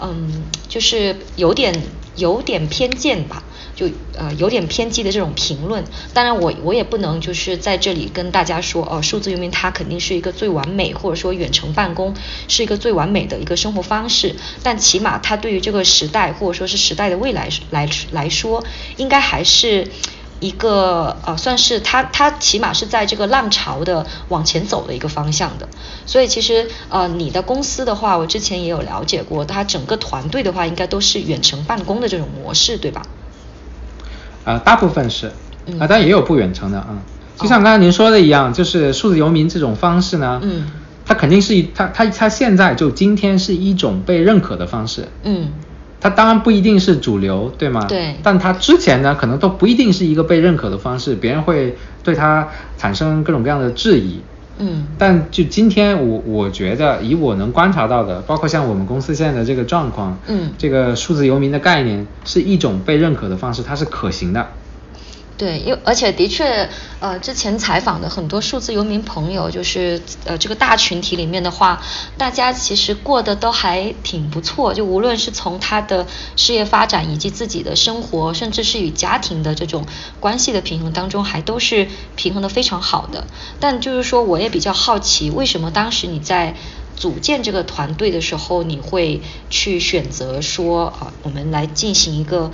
[0.01, 1.73] 嗯，就是有点
[2.15, 3.43] 有点偏见吧。
[3.75, 12.15] 就呃有点偏激的这种评论，当然我我也不能就是在这里跟大家说哦，数字游民它肯定是一个最完美，或者说远程办公
[12.47, 18.63] 是一个最完美的一个生活方式，但起码它对于这个时代或者说是时代的未来来来说，
[18.95, 19.91] 应该还是
[20.39, 25.67] 一个呃算是它它起码是在这个浪潮的往前走的一个方向的，
[26.05, 33.01] 所以其实呃你的公司的话，我之前也有了解过，它整个团队的话应该都是远程办公的这种模式，对吧？
[34.43, 35.27] 呃，大部分是，
[35.79, 36.97] 啊，但也有不远程的啊。
[37.37, 40.67] 就像刚才您说的一样，就是数字游民这种方式呢，嗯，
[41.05, 45.51] 它肯定是一，它它它现在就今天是一种被认可的方式，嗯，
[45.99, 47.85] 它当然不一定是主流，对吗？
[47.87, 48.15] 对。
[48.21, 54.19] 但它之前呢，可能都不一定是一个被认可的方式，别人会对它产生各种各样的质疑。
[54.57, 64.47] 嗯，但就今天我我觉得以我能观察到的，包括像我们公司现在的这个状况，嗯，这个数字游民的概念是一种被认可的方式，它是可行的。
[65.37, 66.69] 对，因而且的确，
[67.01, 71.81] 呃，之前采访的很多数字游民朋友，就是呃这个大群体里面的话，
[72.17, 79.85] 大家其实过得都还挺不错，就无论是从他的事业发展，以及自己的生活，甚至是与家庭的这种
[80.21, 83.27] 关系的平衡当中，还都是平衡的非常好的。
[83.59, 86.55] 但就是说，我也比较好奇，为什么当时你在。
[86.95, 92.51] 组建这个团队的时候，你会去选择说啊，我们来进行一个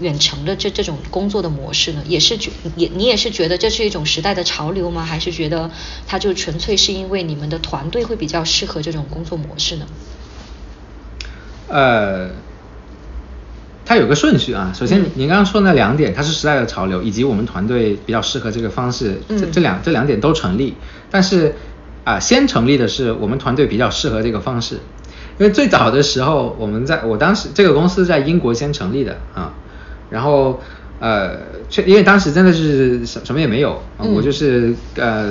[0.00, 2.02] 远程的这这种工作的模式呢？
[2.06, 5.04] 也是觉也你也是觉得这是一种时代的潮流吗？
[5.04, 5.70] 还是觉得
[6.06, 9.86] 它就纯粹是因为你们的团队会比较适合这种工作模式呢？
[11.68, 12.30] 呃，
[13.84, 14.72] 它有个顺序啊。
[14.74, 20.74] 首先，您刚刚说那两点，它是时代的潮流，以及我们团队比较适合这个方式，这这两这两点都成立，
[21.10, 21.54] 但是。
[22.04, 24.76] 啊，先成立的是我们团队比较适合这个方式，
[25.38, 29.52] 因为最早的时候，我们在我当时这个公司在英国先成立的啊，
[30.10, 30.60] 然后
[31.00, 31.38] 呃，
[31.68, 35.30] 确因为当时真的是什什么也没有，我就是呃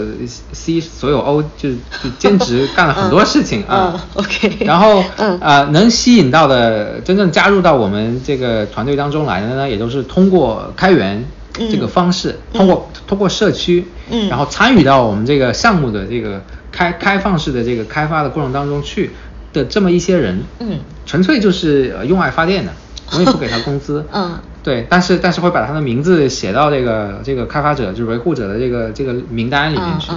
[0.53, 1.75] C 所有 O 就是
[2.17, 5.03] 兼职 干了很多事情啊，OK，然后
[5.39, 11.25] 啊能吸引到的真正加入到我们这个团队当中来的呢，也都是通过开源。
[11.53, 19.11] 这个方式，通过通过社区，嗯，然后参与到我们这个项目的这个开开放式的这个开发的过程当中去
[19.53, 22.71] 的这么一些人，嗯，纯粹就是用爱发电的，
[23.11, 30.11] 我也不给他工资， 嗯，对，但是但是会把他的名字写到这个这个开发者就是维护者的这个这个名单里面去，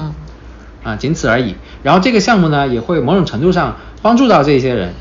[0.85, 1.57] 啊，仅此而已。
[1.83, 4.95] 然后这个项目呢，也会某种程度上帮助到这些人，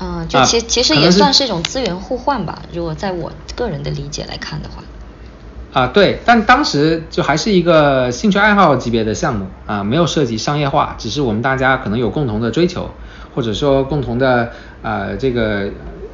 [0.00, 2.60] 嗯，就其其实也算是一种资源互换吧。
[2.72, 4.82] 如果在我个人的理解来看的话。
[5.76, 12.88] 啊，对，但当时就还是一个兴趣爱好级别的项目啊，没有涉及商业化，只是我们大家可能有共同的追求，
[13.34, 15.68] 或者说共同的呃这个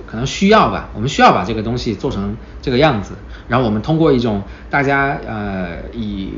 [0.05, 3.12] 可能需要吧，我们需要把这个东西做成这个样子，
[3.46, 6.31] 然后我们通过一种大家呃以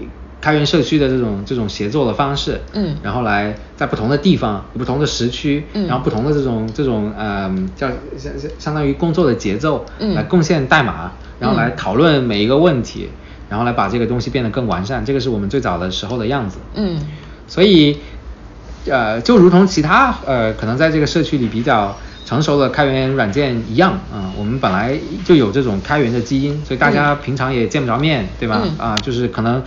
[0.43, 11.11] 开源社区的这种这种协作的方式，嗯，然后来在不同的地方、不同的时区，嗯，然后不同的这种这种呃叫相相相当于工作的节奏，嗯，来贡献代码。
[11.39, 13.09] 然后来讨论每一个问题，
[13.49, 16.59] 然后来把这个东西变得更完善，这个是我们最早的时候的样子。
[16.75, 17.01] 嗯，
[17.47, 17.99] 所以，
[18.87, 28.63] 呃，就如同其他呃可能在这个社区里比较成熟的开源软件一样啊，我们本来就有这种开源的基因，所以大家平常也见不着面，对吧？
[28.79, 29.63] 啊，就是可能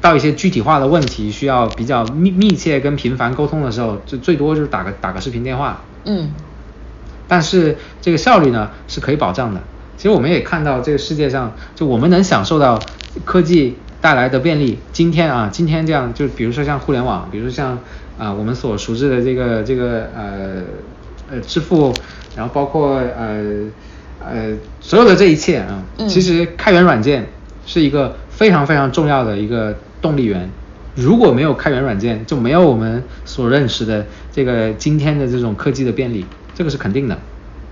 [0.00, 5.82] 到一些具体化的问题需要比较密密切跟频繁沟通的时候，就最多就是打个打个视频电话。
[6.04, 6.30] 嗯，
[7.26, 9.60] 但是这个效率呢是可以保障的。
[9.98, 12.80] 其实我们也看到这个世界上，就我们能享受到
[13.24, 14.78] 科技带来的便利。
[14.92, 17.76] 今天啊，今天这样，就比如说像互联网，比如说像
[18.16, 20.62] 啊我们所熟知的这个这个呃
[21.32, 21.92] 呃支付，
[22.36, 23.42] 然后包括呃
[24.24, 27.26] 呃所有的这一切啊，其实开源软件
[27.66, 30.48] 是一个非常非常重要的一个动力源。
[30.94, 37.18] 如果没有开源软件，就没有我们所认识的这个今天的这种科技的便利，这个是肯定的。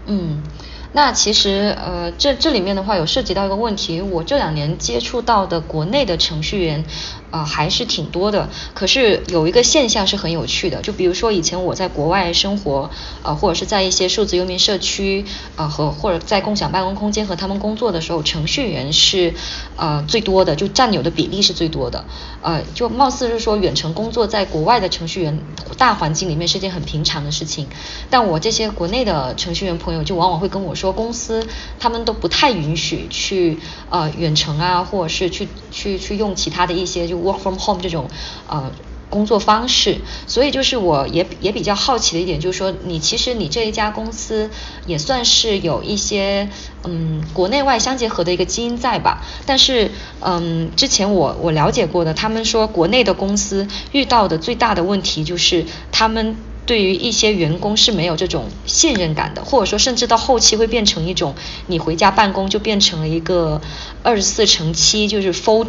[0.07, 0.43] 嗯。
[0.93, 6.85] 那其实呃，这这里面的话有涉及到一个问题，我这两年接触到的国内的程序员
[7.31, 8.49] 啊、还是挺多的。
[8.75, 12.91] 可是有一个现象是很有趣的，就比如说以前我在国外生活，
[13.23, 15.25] 呃，或者是在一些数字游民社区
[15.57, 19.35] 啊、和或者在共享办公空间和他们工作的时候，程序员是
[19.77, 22.05] 呃最多的，就占有的比例是最多的。
[22.43, 25.39] 呃，就貌似是说远程工作在国外的程序员
[25.77, 27.67] 大环境里面是件很平常的事情，
[28.09, 31.47] 但我这些国内的程序员朋友就往往会跟我说，公司
[31.79, 33.59] 他们都不太允许去
[33.91, 38.09] 呃远程啊，或者是去去去用其他的一些就 work from home 这种
[38.49, 38.71] 呃。
[39.09, 44.51] 工作方式，所以就是我也也比较好奇的一点，就是说你其实你这一家公司
[44.85, 46.51] 也算是有一些
[46.83, 49.23] 嗯国内外相结合的一个基因在吧？
[49.47, 56.37] 但是嗯之前我我了解过的，他们说国内的公司遇到的最大的问题就是他们。
[56.67, 61.37] 对于一些员工是没有这种信任感的，或者说甚至到后期会变成一种
[61.69, 63.61] 你回家办公就变成了一个
[64.03, 65.69] 二十四乘七，就是 full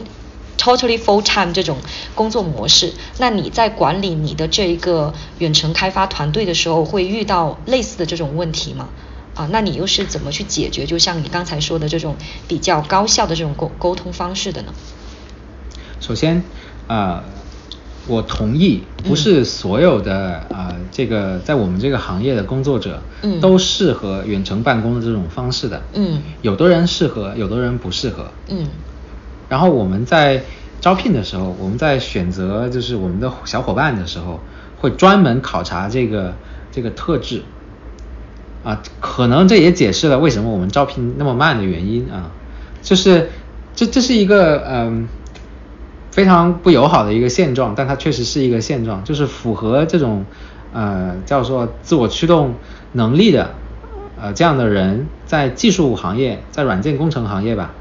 [0.58, 1.78] totally full time 这种
[2.15, 2.93] 工作模式。
[3.20, 8.89] 那你在管理你的这一个远程开发团队的时候，会遇到类似的这种问题吗？
[9.36, 10.86] 啊，那你又是怎么去解决？
[10.88, 12.15] 就像你刚才说的这种
[12.48, 14.74] 比较高效的这种沟沟通方式的呢？
[16.00, 16.43] 首先，
[16.88, 17.24] 啊、
[18.08, 28.67] 我同意，不是所有的啊、这个在我们这个行业的工作者，嗯都适合远程办公的这种方式的，嗯有的人适合，有的人不适合，嗯
[29.50, 30.42] 然后我们在
[30.82, 34.40] 招聘的时候，我们在选择就是我们的小伙伴的时候，
[34.80, 36.34] 会专门考察这个
[36.72, 37.44] 这个特质。
[38.64, 42.32] 啊，可能这也解释了为什么我们招聘那么慢的原因啊，
[42.82, 43.30] 就是
[43.74, 45.08] 这这是一个嗯、
[46.12, 50.26] 非常不友好的一个现状，但它确实是一个现状，就是符合这种
[50.74, 52.56] 呃叫做自我驱动
[52.92, 53.52] 能力的
[54.20, 57.72] 呃这样的人，在技术行业，在软件工程行业吧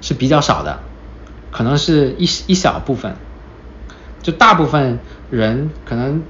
[0.00, 0.80] 是比较少的，
[1.50, 3.14] 可能是一一小部分，
[4.22, 4.98] 就大部分
[5.30, 6.22] 人可能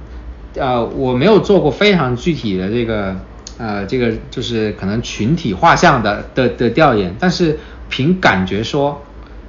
[0.55, 3.15] 呃我没有做过非常具体的这个
[3.57, 9.01] 呃这个就是可能群体画像的的的调研，但是凭感觉说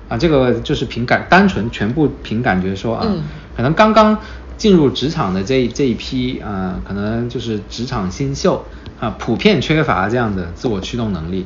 [0.09, 3.23] 啊这个就是凭感单纯全部凭感觉说啊，嗯。
[3.55, 4.19] 可能刚刚
[4.57, 8.65] 进入职场的这一这一批啊、可能就是职场新秀
[8.99, 11.45] 啊，普遍缺乏这样的自我驱动能力，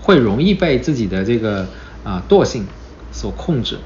[0.00, 1.66] 会容易被自己的这个
[2.04, 2.64] 啊、惰性
[3.20, 3.78] 所控制。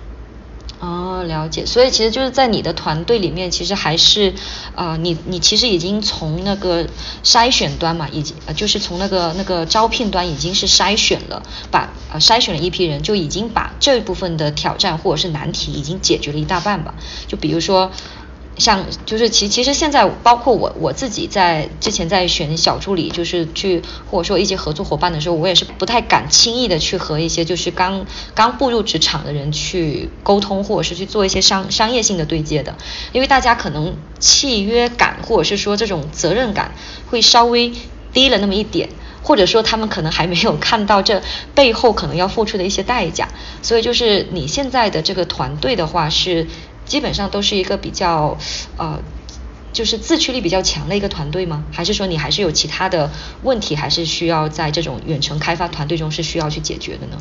[0.80, 1.64] 哦，了解。
[1.66, 4.34] 所以其实就是在你的团队里面，其实还是，
[4.74, 6.86] 啊，你你其实已经从那个
[7.24, 16.94] 筛选端嘛，已经呃就是从那个那个招聘端已经是筛选了，把呃筛选了一批人，就已经把这部分的挑战或者是难题已经解决了一大半吧。
[17.26, 17.90] 就比如说。
[18.56, 32.76] 像就是其其实现在包括我我自己在之前在选小助理，就是去或者说一些合作伙伴的时候，我也是不太敢轻易的去和一些就是刚刚步入职场的人去沟通，或者是去做一些商商业性的对接的，
[33.12, 36.72] 因为大家可能契约感或者是说这种责任感
[37.10, 37.72] 会稍微
[38.12, 38.88] 低了那么一点。
[39.26, 41.22] 或者说他们可能还没有看到这
[41.54, 43.26] 背后可能要付出的一些代价，
[43.62, 46.46] 所以就是你现在的这个团队的话是
[46.84, 48.36] 基本上都是一个比较
[48.76, 49.00] 呃，
[49.72, 51.64] 就是自驱力比较强的一个团队吗？
[51.72, 53.10] 还是说你还是有其他的
[53.42, 57.16] 问题，还是需要在这种远程开发团队中是需要去解决的呢？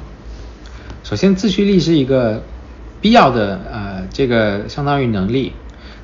[1.04, 2.44] 首先，自驱力是一个
[3.02, 5.54] 必要的呃这个相当于能力，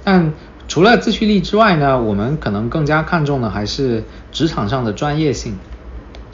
[0.04, 0.34] 但
[0.68, 5.58] 除了自驱力之外呢，我们可能更加看重的还是职场上的专业性。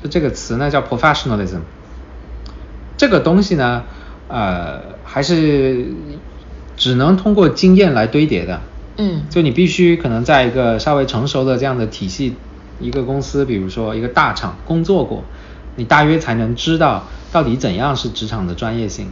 [0.01, 1.61] 就这个词呢叫 professionalism，
[2.97, 3.83] 这个东西呢，
[4.27, 5.87] 呃，还是
[6.85, 8.61] 只能通过经验来堆叠的。
[8.97, 12.35] 嗯就你必须可能在一个稍微成熟的这样的体系，
[12.79, 15.23] 一个公司，比如说一个大厂工作过，
[15.77, 19.07] 你大约才能知道到底怎样是职场的专业性。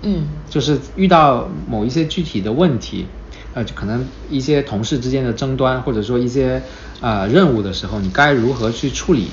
[0.00, 3.04] 嗯就是遇到某一些具体的问题，
[3.52, 6.62] 呃，就可能一些同事之间的争端，或者说一些
[7.02, 9.28] 呃任务的时候，你该如何去处理？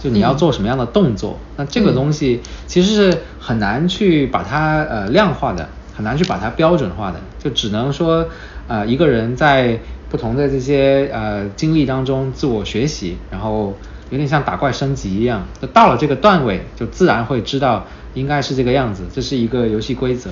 [0.00, 1.40] 就你要嗯做什么样的动作？
[1.56, 5.68] 那这个嗯东西其实是很难去把它呃量化的，
[6.02, 8.26] 很难去把它标准化的，就只能说
[8.66, 9.78] 呃一个人在
[10.10, 13.76] 不同的这些呃经历当中自我学习，然后
[14.10, 20.30] 有点像打怪升级一样，就到了这个段位，就自然会知道应该是这个样子，这是一个游戏规则。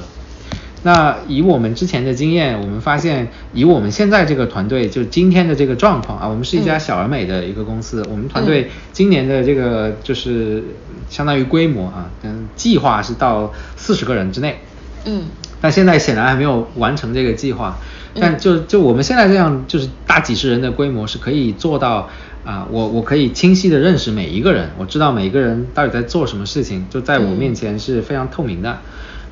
[0.83, 10.65] 那以我们之前的经验，我们发现，以我们现在这个团队，就今天的这个状况啊，我们是一家嗯小而美的一个公司，我们团队今年的这个就是
[11.09, 14.59] 相当于规模啊，嗯，计划是到四十个人之内，
[15.05, 15.25] 嗯
[15.61, 17.79] 但现在显然还没有完成这个计划。
[18.13, 22.09] 但就就我们现在这样，就是大几十人的规模是可以做到
[22.45, 28.79] 啊，我我可以清晰的认识每一个人，我知道每一个人到底在做什么事情，就在我面前是非常透明的。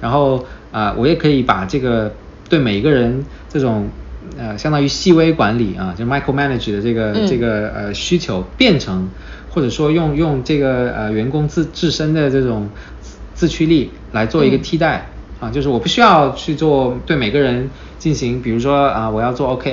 [0.01, 2.15] 然后啊，我也可以把这个
[2.49, 3.89] 对每一个人这种
[4.39, 9.09] 呃相当于细微管理啊，就 micro manage 的这个这个呃需求变成，
[9.51, 12.69] 或者说用用这个呃员工自自身的这种
[13.35, 15.09] 自驱力来做一个替代。
[15.41, 19.73] 啊，就是我不需要去做对每个人进行，比如说啊，我要做 OKR，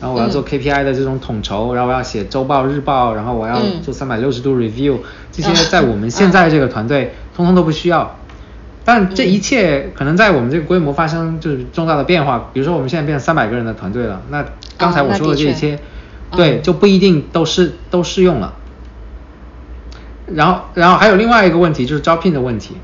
[0.00, 4.98] 然后我要做 KPI 的这种统筹，然后我要写周报、日报，然后我要做三百六十度 review，
[5.32, 8.16] 这些在我们现在这个团队通通都不需要。
[8.84, 14.44] 但这一切可能在我们这个规模发生就是重大的变化，比如说我们现在变成三百个人的团队了，那
[14.76, 15.78] 刚才我说的这一切，
[16.32, 18.52] 对，就不一定都适都适用了。
[20.26, 22.76] 然后，然后还有另外一个问题就是招聘的问题。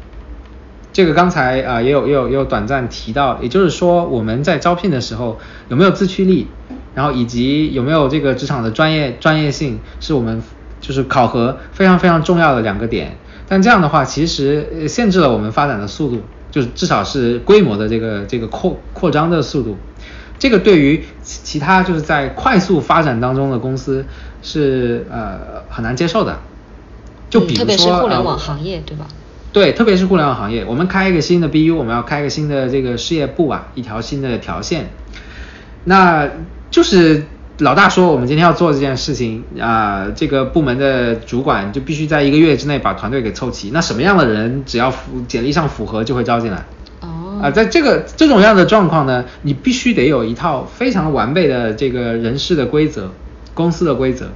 [1.01, 5.39] 这个刚才啊也有也有也有短暂提到，也就是说我们在招聘的时候
[5.71, 6.47] 有没有自驱力，
[6.95, 10.43] 然后以及有没有这个职场的专业专业性，是我们
[10.83, 13.17] 就是考核非常非常重要的两个点。
[13.49, 16.21] 但这样的话其实限制了我们发展的速度，
[16.51, 19.79] 就是至少是规模的这个这个扩扩张的速度。
[20.39, 24.05] 这个对于其他就是在快速发展当中的公司
[24.43, 26.39] 是呃很难接受的。
[27.31, 29.07] 就比如说，特别是互联网行业，对吧？
[29.53, 34.91] 对，特别是互联网行业，我们开一个新的 BU，我们要开一个新的这个事业部啊，一条新的条线。
[35.85, 36.29] 那
[36.71, 37.25] 就是
[37.59, 43.71] 老大说，我们今天要做这件事情啊，这个部门的主管就必须在一个月之内把团队给凑齐。
[43.73, 46.65] 那什么样的人只要符简历上符合就会招进来。
[47.01, 47.41] 哦。
[47.43, 53.11] 啊，在这个这种样的状况呢，你必须得有一套非常完备的这个人事的规则，
[53.53, 54.29] 公司的规则。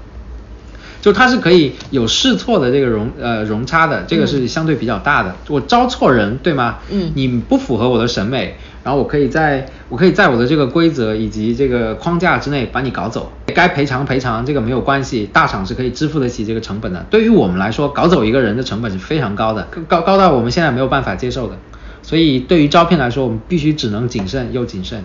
[1.04, 5.36] 就它是可以有试错的这个容呃容差的，这个是相对比较大的。
[5.48, 6.78] 我招错人，对吗？
[6.90, 7.12] 嗯。
[7.14, 17.04] 你不符合我的审美，然后我可以在我可以在我的这个规则以及这个框架之内把你搞走，该赔偿赔偿，这个没有关系，大厂是可以支付得起这个成本的。
[17.10, 21.58] 对于我们来说，搞走一个人的成本是非常高的，高高到我们现在没有办法接受的。
[22.00, 25.04] 所以对于招聘来说，我们必须只能谨慎又谨慎。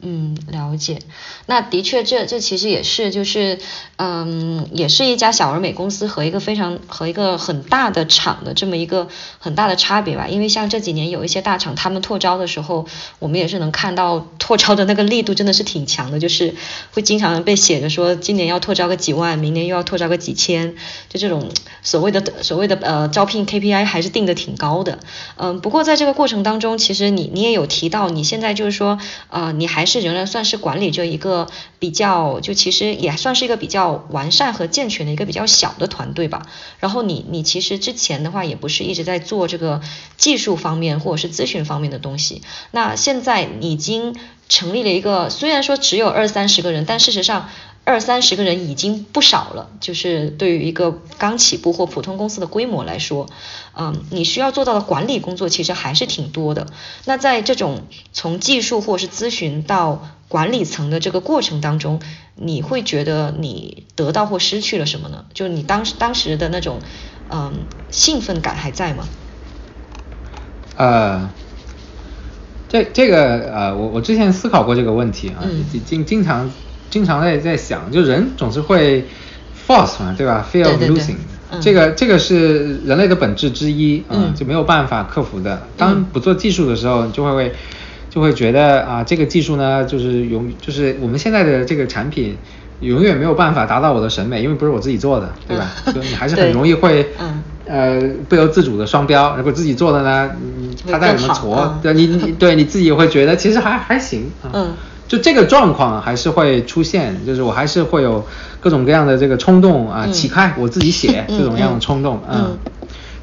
[0.00, 1.00] 嗯，了解。
[1.46, 3.58] 那的确，这这其实也是，就是，
[3.96, 9.08] 嗯，也是一家小而美公司和一个非常和一个很大的厂的这么一个
[9.40, 10.28] 很大的差别吧。
[10.28, 12.86] 因为像这几年有一些大厂，他们拓招的时候，
[13.18, 16.54] 我们也是能看到拓招的那个力度真的是挺强的，就是
[16.92, 20.76] 会经常被写着说今年要拓招个几万，明年又要拓招个几千，
[21.08, 21.50] 就这种
[21.82, 25.00] 所谓的所谓的呃招聘 KPI 还是定的挺高的。
[25.36, 31.48] 嗯，不过在这个过程当中，其实你你也有提到，你现在就是说，呃，你还是仍然算是管理着一个
[31.80, 36.46] 比较，就其实也算是一个比较完善和健全的一个比较小的团队吧。
[36.78, 39.80] 然后你你其实之前的话也不是一直在做这个
[40.16, 42.42] 技术方面或者是咨询方面的东西。
[42.70, 44.14] 那现在已经
[44.48, 47.48] 成立了一个，虽然说只有二三十个人，但事实上。
[47.88, 53.26] 二三十个人已经不少了，就是对于一个刚起步或普通公司的规模来说，
[53.74, 56.66] 嗯，你需要做到的管理工作其实还是挺多的。
[57.06, 62.02] 那在这种从技术或是咨询到管理层的这个过程当中，
[62.34, 65.24] 你会觉得你得到或失去了什么呢？
[65.32, 66.80] 就你当时当时的那种
[67.30, 69.08] 嗯兴奋感还在吗？
[70.76, 71.30] 呃，
[72.68, 75.40] 这这个呃，我我之前思考过这个问题啊，
[75.86, 76.50] 经经常。
[76.90, 79.04] 经常在在想，就人总是会
[79.66, 81.16] false 嘛，对吧？fear of losing，
[81.60, 85.62] 这个这个是人类的本质之一啊，就没有办法克服的。
[85.76, 87.52] 当不做技术的时候，就会会
[88.10, 92.36] 就会觉得啊，这个技术呢，就是永就是我们现在的这个产品
[92.80, 95.70] 永远没有办法达到我的审美，因为不是我自己做的，对吧？
[95.92, 97.06] 所以你还是很容易会
[97.66, 99.36] 呃不由自主的双标。
[99.36, 104.48] 如果自己做的呢，嗯他再怎么挫，对你你对你自己也会觉得其实还还行啊。
[105.08, 108.24] 就这个状况还是会出现，就是我还是会有
[108.60, 112.58] 各种各样的这个冲动啊，起开我自己写这种样的冲动，嗯，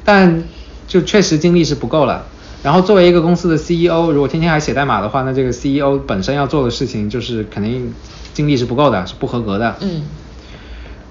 [0.04, 0.42] 但
[0.88, 2.26] 就确实精力是不够了。
[2.62, 7.94] 然后作为一个公司的 CEO，如果天天还写代码的话，那这个 CEO 本身要做的事情就是肯定
[8.34, 10.02] 精力是不够的，是不合格的，嗯，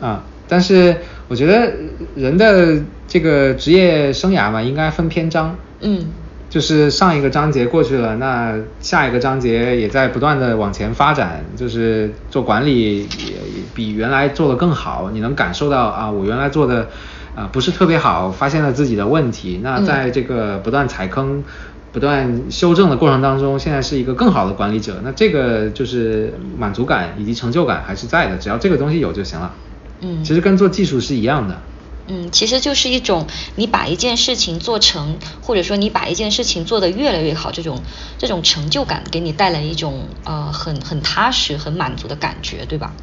[0.02, 0.98] 啊，但是
[1.30, 1.72] 我觉得
[2.16, 6.08] 人的这个职业生涯嘛，应该分篇章，嗯。
[6.56, 13.36] 就是上一个章节过去了，那下一个章节也在不断的往前发展，就是做管理也
[13.74, 15.10] 比原来做的更好。
[15.12, 16.88] 你能感受到啊，我原来做的
[17.36, 19.60] 啊不是特别好，发现了自己的问题。
[19.62, 21.44] 那在这个不断踩坑、
[21.92, 25.02] 不断修正的过程当中，现在是一个更好的管理者。
[25.04, 29.54] 那这个就是满足感以及成就感还是在的，只要这个东西有就行了。
[30.00, 31.60] 嗯，其实跟做技术是一样的。
[32.08, 37.82] 嗯，其实就是一种你把一件事情做成，或者说你把一件事情做得越来越好，这种
[38.18, 42.94] 这种成就感给你带来一种呃很很踏实、很满足的感觉，对吧？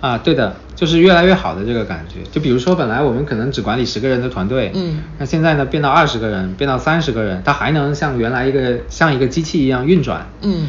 [0.00, 2.16] 啊，对的，就是越来越好的这个感觉。
[2.30, 10.68] 就比如说，本来我们可能只管理十个人的团队，嗯，那现在呢变到二十个人，变到三十个人，它还能像原来一个像一个机器一样运转，嗯，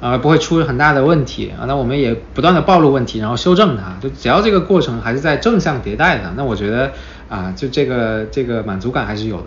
[0.00, 1.64] 啊，不会出很大的问题啊。
[1.66, 3.98] 那我们也不断的暴露问题，然后修正它。
[4.00, 6.92] 就只要这个过程还是在正向迭代的，那我觉得
[7.28, 9.46] 啊，就这个这个满足感还是有的。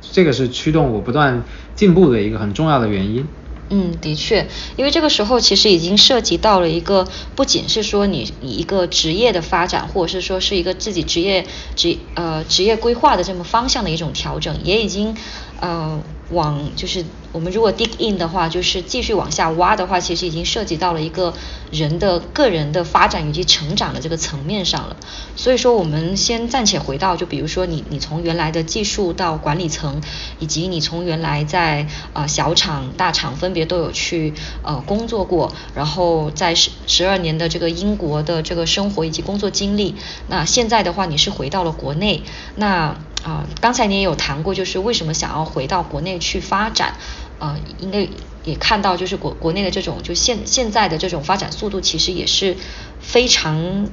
[0.00, 1.42] 这个是驱动我不断
[1.74, 3.26] 进步的一个很重要的原因。
[3.70, 4.46] 嗯，的确，
[4.76, 11.44] 因为这个时候其实已经涉及到了一个，不仅是说你你一个职业的发展，或者是说是一个自己职业
[11.76, 15.14] 职呃职业规划的这么方向的一种调整，也已经
[15.60, 16.00] 呃
[16.30, 21.34] 往就是我们如果 dig in 的话，就是继续往下挖的话，其实已经涉及到了一个
[21.70, 24.96] 人的个人的发展以及成长的这个层面上了。
[25.36, 30.00] 所以说，我们先暂且回到，就比如说你你从原来的技术到管理层，
[30.38, 39.94] 以及你从原来在呃小厂大厂分别都有去呃工作过，然后在十十二年的这个英国的这个生活以及工作经历，
[40.28, 42.22] 那现在的话你是回到了国内，
[42.56, 46.94] 那啊刚才你也有谈过，就是为什么想要回到国内去发展。
[47.40, 48.08] 呃，应该
[48.42, 52.56] 也看到，就是国国内的这种，就现现在的这种发展速度，其实也是
[52.98, 53.88] 非常，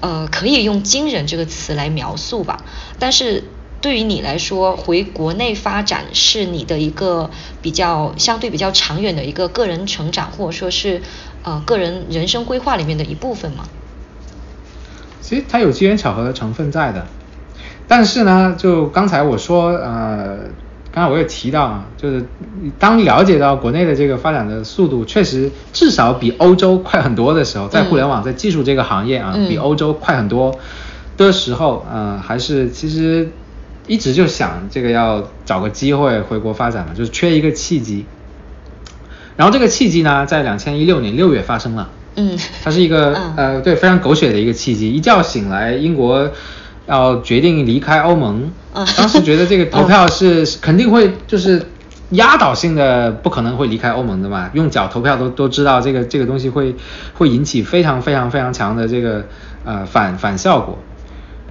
[0.00, 2.64] 呃，可以用惊人这个词来描述吧。
[2.98, 3.44] 但是
[3.80, 7.30] 对于你来说，回国内发展是你的一个
[7.62, 11.00] 比较相对比较长远的一个个人成长，或者说是
[11.44, 13.68] 呃个人人生规划里面的一部分吗？
[15.20, 17.06] 其实它有机缘巧合的成分在的，
[17.88, 20.38] 但是呢，就刚才我说，呃。
[20.90, 22.24] 刚才我也提到啊，就是
[22.78, 30.58] 当了解到国内的这个发展的速度确实至少比欧洲快很多的时候，在互联网在技术这个行业啊，比欧洲快很多
[31.16, 33.28] 的时候，呃，还是其实
[33.86, 38.06] 一直就想这个要找个机会回国发展嘛，就是缺一个契机。
[39.36, 46.28] 然后这个契机呢，在两千一六年六月发生了，嗯，它是一个呃对非常狗血的一个契机，一觉醒来英国。
[46.88, 48.50] 要决定离开欧盟，
[48.96, 51.64] 当时觉得这个投票 是肯定会就是
[52.10, 54.50] 压倒性的，不可能会离开欧盟的嘛。
[54.54, 56.74] 用脚投票都都知道这个这个东西会
[57.14, 59.26] 会引起非常非常非常强的这个
[59.64, 60.78] 呃反反效果。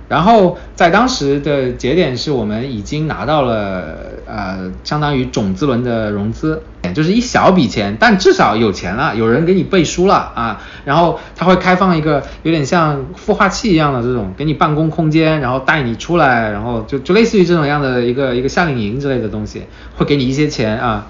[0.07, 6.61] 然后在当时的节点是我们已经拿到了呃相当于种子轮的融资，
[6.93, 10.61] 就是一小笔钱，但至少有钱了，有人给你背书了啊。
[10.85, 19.63] 然后他会开放一个有点像孵化器一样的这种给你办公空间，然后带你出来，然后就就类似于这种样的一个一个夏令营之类的东西，
[19.97, 21.07] 会给你一些钱啊，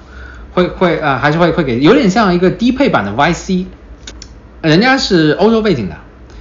[0.53, 3.65] 会会啊还是会会给，有点像一个低配版的 YC，
[4.63, 5.95] 人家是欧洲背景的。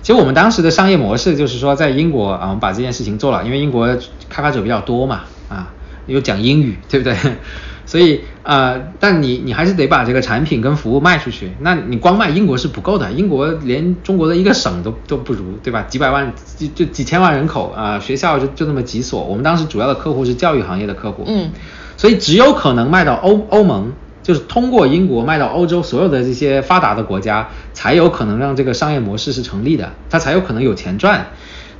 [0.06, 3.88] 其实我们当时的商业模式就是说，在英国啊，我们把这件事情做了，因为英国
[4.28, 5.74] 开发者比较多嘛，啊，
[6.06, 7.16] 又讲英语，对不对？
[7.86, 11.50] 所以啊，但你你还是得把这个产品跟服务卖出去。
[11.58, 15.82] 那你光卖英国是不够的，英国连中国的一个省都都不如，对吧？
[15.88, 19.24] 几百万就就几千万人口啊，学校就就那么几所。
[19.24, 21.50] 我们当时主要的客户是教育行业的客户，嗯，
[21.96, 23.92] 所以只有可能卖到欧欧盟。
[24.26, 31.28] 就是通过英国卖到欧洲所有的这些发达的国家，才有可能让这个商业模式是成立的，它才有可能有钱赚。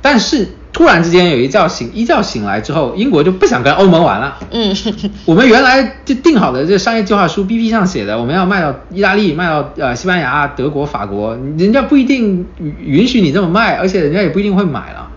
[0.01, 4.37] 但是突然之间有一觉醒，一觉醒来之后，英国就不想跟欧盟玩了。
[4.51, 4.73] 嗯，
[5.25, 12.45] 我们原来就定好的这商业计划书 BP 上写的，我们要卖到意大利，卖到呃西班牙、德国、法国，人家不一定
[12.79, 15.09] 允许你这么卖，而且人家也不一定会买了。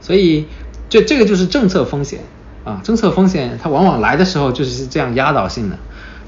[0.00, 0.46] 所以，
[0.88, 2.20] 这这个就是政策风险
[2.64, 5.78] 啊，政策风险它往往来的时候就是这样压倒性的。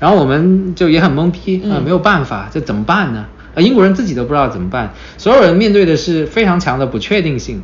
[0.01, 3.27] 然后我们就也很懵逼啊，没有办法，这怎么办呢？
[3.55, 7.63] 啊，英国人自己都不知道怎么办，所有人面对的是非常强的不确定性，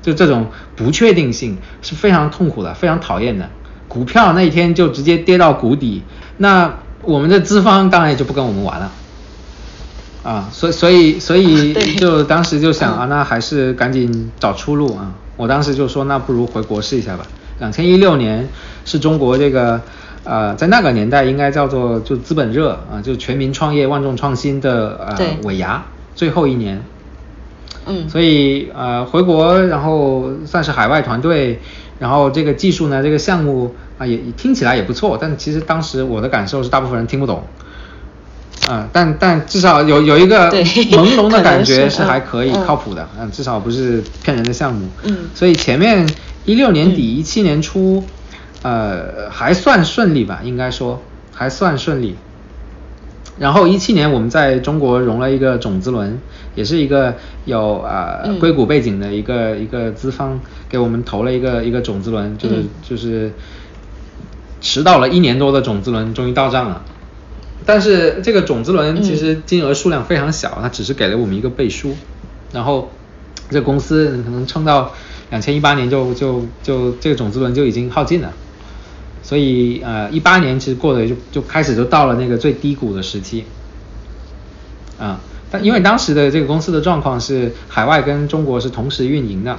[0.00, 3.48] 就这种不确定性是非常痛苦的，非常讨厌的。
[3.88, 6.02] 股票那一天就直接跌到谷底，
[6.36, 8.92] 那我们的资方当然也就不跟我们玩了，
[10.22, 15.12] 啊，所以所以所以 就当时就想啊，那还是赶紧找出路啊。
[15.36, 17.26] 我当时就说，那不如回国试一下吧。
[17.58, 18.48] 两千一六年
[18.84, 19.80] 是中国这个。
[20.24, 26.80] 呃，在那个年代应该叫做就资本热啊，就全民创业、万众创新的呃尾牙最后一年，
[27.86, 31.60] 嗯，所以呃回国，然后算是海外团队，
[31.98, 37.42] 然后这个技术呢，这个项目啊也听起来也不错，但其实当时我的感受是大部分人听不懂，
[38.68, 46.08] 啊，但但至少有有一个朦胧的感觉是还可以靠谱的，嗯，至少不是骗人的项目，嗯，所以前面
[46.44, 48.04] 一六年底一七年初。
[48.62, 51.02] 呃，还算顺利吧，应该说
[51.32, 52.16] 还算顺利。
[53.38, 56.20] 然后一七年我们在中国融了一个种子轮，
[56.54, 60.38] 也是一个有呃嗯硅谷背景的一个一个资方
[60.68, 63.32] 给我们投了一个一个种子轮，就是、嗯就是
[64.60, 66.84] 迟到了一年多的种子轮终于到账了。
[67.64, 71.96] 但是这个种子轮其实金额数量非常小，它只是给了我们一个背书，
[72.52, 72.90] 然后
[73.50, 74.92] 这公司可能撑到
[75.30, 78.32] 两千一八年就就就这个种子轮就已经耗尽了。
[79.22, 83.44] 所以呃，一八年其实过得就就开始就到了那个最低谷的时期，
[84.98, 85.20] 啊，
[85.50, 89.58] 但因为当时的这个公司的状况是海外跟中国是同时运营的，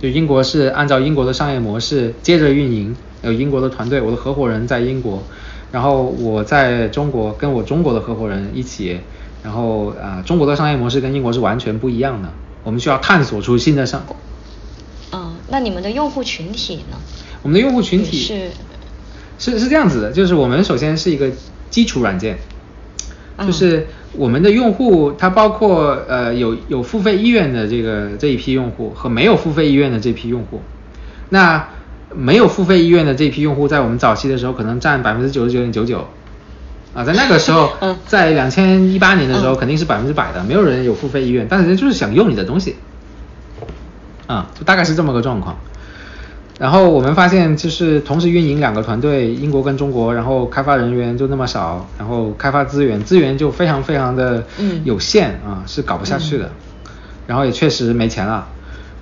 [0.00, 5.22] 就英国是按照英国的商业模式接着运营，有英国的团队，我的合伙人在英国，
[5.70, 8.98] 然后我在中国跟我中国的合伙人一起，
[9.44, 12.28] 然后啊、中国的商业模式跟英国是完全不一样的，
[12.64, 14.02] 我们需要探索出新的商，
[15.12, 16.96] 嗯，那你们的用户群体呢？
[17.42, 18.50] 我们的用户群体是
[19.38, 21.30] 是是这样子的，就是我们首先是一个
[21.70, 22.38] 基础软件，
[23.36, 30.60] 嗯就是我们的用户，它包括呃有有付费意愿的这个这一批用户和没有付费意愿的这批用户。
[31.28, 31.68] 那
[32.14, 36.06] 没有付费意愿的这批用户，在我们早期的时候可能占百分之九十九点九九。
[36.94, 42.76] 啊，在那个时候 嗯，在两千一八年的时候，嗯肯定是百分之百的，没有人有付费意愿，但是人就是想用你的东西，
[44.26, 45.58] 啊，就大概是这么个状况。
[46.58, 56.50] 然后我们发现，就是同时运营两个团队，英国跟中国，然后开发人员就那么少，然后开发资源资源就非常非常的嗯有限啊，是搞不下去的。
[57.26, 58.46] 然后也确实没钱了，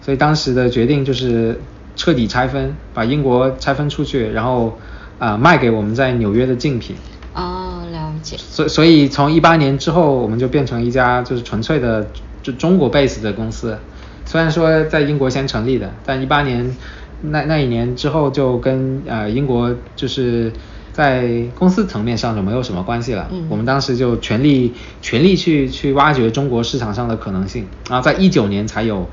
[0.00, 1.60] 所以当时的决定就是
[1.94, 4.76] 彻底拆分，把英国拆分出去，然后
[5.18, 6.96] 啊、卖给我们在纽约的竞品。
[7.34, 8.36] 哦，了解。
[8.36, 12.04] 所所以从一八年之后，我们就变成一家就是纯粹的
[12.42, 13.78] 就中国 base 的公司。
[14.24, 16.74] 虽然说在英国先成立的，但一八年
[17.22, 20.52] 那那一年之后就跟呃英国就是
[20.92, 23.28] 在公司层面上就没有什么关系了。
[23.32, 29.08] 嗯我们当时就全力全力去去挖掘中国市场上的可能性，然后在一九年才有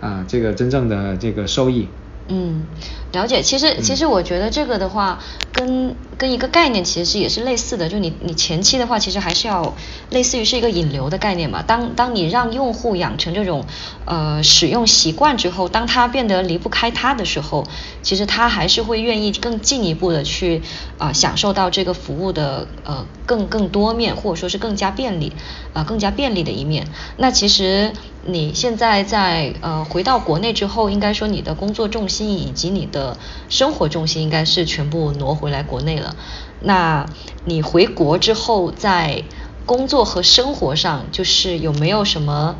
[0.00, 1.88] 啊、这个真正的这个收益。
[2.28, 2.66] 嗯，
[3.12, 3.40] 了解。
[3.40, 5.20] 其实，其实我觉得这个的话，
[5.52, 7.88] 跟跟一个概念其实是也是类似的。
[7.88, 9.76] 就你你前期的话，其实还是要
[10.10, 11.62] 类似于是一个引流的概念嘛。
[11.62, 13.64] 当当你让用户养成这种
[14.06, 17.64] 呃使用习惯之后，当他变得离不开它的时候，
[18.02, 20.62] 其实他还是会愿意更进一步的去
[20.98, 25.32] 啊、享受到这个服务的呃更更多面，或者说是更加便利
[25.74, 26.88] 啊、更加便利的一面。
[27.16, 27.92] 那其实
[28.28, 33.16] 你现在在呃回到国内之后，应该说你的工作重心以及你的
[33.48, 36.16] 生活重心应该是全部挪回来国内了。
[36.60, 37.06] 那
[37.44, 39.24] 你回国之后，在
[39.64, 42.56] 工作和生活上，就是有没有什么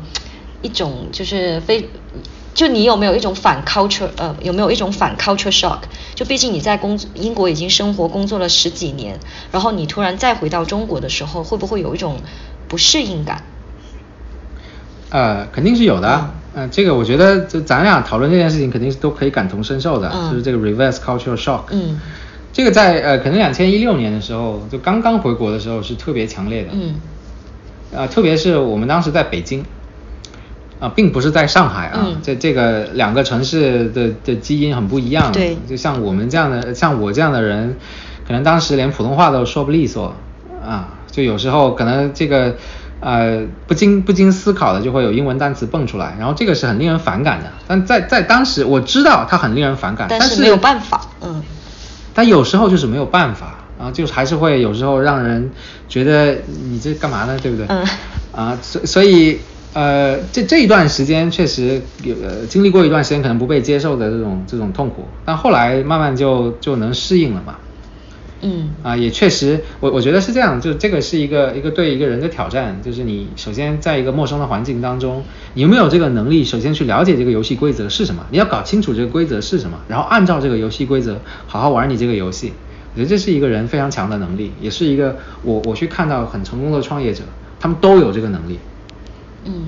[0.61, 1.89] 一种就是非
[2.53, 5.81] 就你有没有一种反 culture 呃有没有一种反 culture shock？
[6.15, 9.19] 就毕竟你在工英国已经生活工作了十几年，
[9.51, 12.21] 然后你突然再回到中国的时候，会不会有一种
[12.67, 13.43] 不适应感？
[15.09, 16.15] 呃，肯定是有的。
[16.17, 21.61] 嗯呃，这个我觉得，就咱俩讨论这件事情，肯定是都可以感同身受的，嗯就是这个 reverse cultural shock。
[21.69, 21.99] 嗯
[22.51, 26.69] 这个在呃，可能两千一六年的时候，就刚刚回国的时候是特别强烈的。
[26.73, 26.95] 嗯
[27.95, 29.63] 啊、特别是我们当时在北京，
[30.79, 35.31] 啊、并不是在上海啊，嗯这这个两个城市的的基因很不一样。
[35.31, 37.77] 对就像我们这样的，像我这样的人，
[38.27, 40.15] 可能当时连普通话都说不利索
[40.65, 42.55] 啊，就有时候可能这个
[42.99, 47.51] 呃不经不经思考的就会有英文单词蹦出来，然后这个是很令人反感的。
[47.67, 51.43] 但在在当时我知道它很令人反感，但但是没有办法，嗯
[52.13, 55.51] 但有时候就是没有办法，啊，就是还是会有时候让人
[55.87, 56.35] 觉得
[56.69, 57.67] 你这干嘛呢，对不对？
[57.69, 57.85] 嗯
[58.33, 59.39] 啊，所所以
[59.73, 67.55] 呃，这这一段时间确实有呃经历过一段时间可能不被接受的这种这种痛苦，但后来慢慢就就能适应了嘛。
[68.41, 75.23] 嗯啊，也确实，我我觉得是这样，就这个是一个一个对一个人的挑战，就是你首先在一个陌生的环境当中，
[75.55, 82.53] 你有没有这个能力，首先去了解这个游戏规则是什么，你要搞清楚这个规则是什么，然后按照这个游戏规则好好玩你这个游戏。
[82.93, 87.23] 我觉得这是一个人非常强的能力，也是一个我我去看到很成功的创业者，
[87.59, 88.57] 他们都有这个能力。
[89.45, 89.67] 嗯，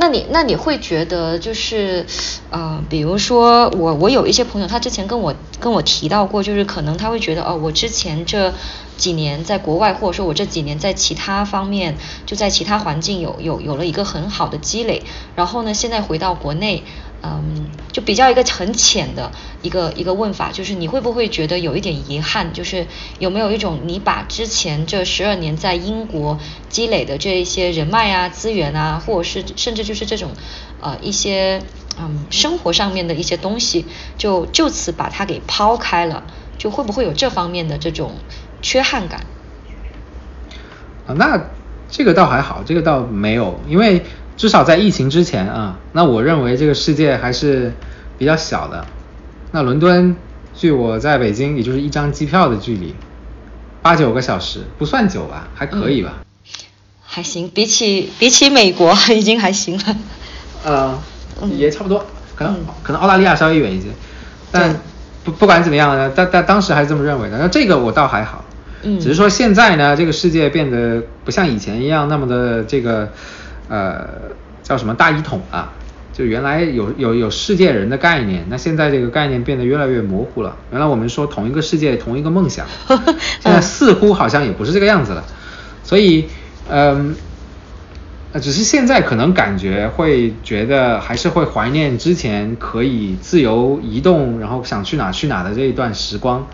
[0.00, 2.06] 那你那你会觉得就是
[2.50, 8.54] 呃，比如说我我有一些朋友，他之前跟我跟我提到过，就是可能他会觉得哦，我之前这
[8.98, 11.96] 几年在国外，或者说我这几年在其他方面，
[12.26, 16.84] 就在其他环境有有有了一个很好的积累，然后呢，现在回到国内。
[17.20, 22.52] 嗯，就比较一个很浅的一个一个问法，就是你会不会觉得有一点遗憾？
[22.52, 22.86] 就是
[23.18, 26.38] 有没有一种你把之前这十二年在英国
[26.68, 30.30] 积累的这一些人脉啊、资源啊，或者是甚至就是这种
[30.80, 31.60] 呃一些
[31.98, 33.86] 嗯生活上面的一些东西，
[34.16, 36.22] 就就此把它给抛开了，
[36.56, 38.12] 就会不会有这方面的这种
[38.62, 39.20] 缺憾感？
[41.06, 41.40] 啊，那
[41.90, 44.04] 这个倒还好，这个倒没有，因为
[44.36, 47.72] 至少在疫情之前啊，那我认为这个世界还是
[48.18, 48.86] 比较小的。
[49.52, 50.14] 那伦敦
[50.54, 52.94] 距我在北京也就是一张机票的距离，
[53.80, 56.14] 八九个小时不算久吧，还可以吧。
[57.02, 59.96] 还行，比起比起美国 已经还行了。
[60.64, 60.98] 呃，
[61.56, 62.04] 也差不多，
[62.34, 63.86] 可能可能澳大利亚稍微远一些，
[64.52, 64.78] 但
[65.24, 67.38] 不不管怎么样呢，但但当时还是这么认为的。
[67.38, 68.44] 那这个我倒还好，
[68.82, 73.08] 嗯，只是说现在呢，这个世界变得不像以前一样那么的这个
[73.68, 74.08] 呃
[74.62, 75.72] 叫什么大一统啊，
[76.12, 80.56] 就原来有有有世界人的概念，那现在这个概念变得越来越模糊了。
[80.70, 82.66] 原来我们说同一个世界同一个梦想，
[83.40, 85.24] 现在似乎好像也不是这个样子了，
[85.82, 86.26] 所以
[86.68, 87.14] 嗯。
[88.30, 96.46] 呃，只是现在可能感觉会觉得还是会怀念之前可以自由移动，然后想去哪去哪的这一段时光。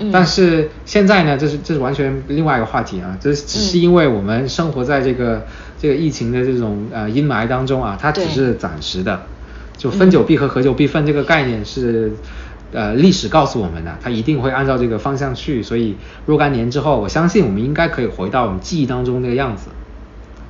[0.00, 0.10] 嗯。
[0.10, 5.46] 但是现在呢，这是这是完全另外一个话题啊，这只是因为我们生活在这个
[5.80, 9.22] 这个疫情的这种呃阴霾当中啊，它只是暂时的。
[9.76, 12.12] 就分久必合，合久必分这个概念是
[12.70, 15.62] 呃历史告诉我们的，它一定会按照这个方向去。
[15.62, 15.96] 所以
[16.26, 19.70] 若干年之后，我相信我们应该可以回到我们记忆当中那个样子。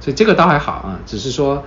[0.01, 1.63] 所以这个倒还好啊，只是说，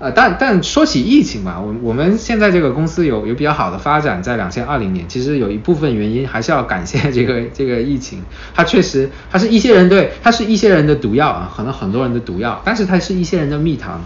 [0.00, 8.22] 呃，但但说起疫情吧，我我们现在这个公司有有比较好的发展，在两千二零年，其实有一部分原因还是要感谢这个这个疫情，
[8.54, 14.00] 它确实它是一些人对，它是一些人的毒药啊，可能很多人的毒药，但是它是一些人的蜜糖。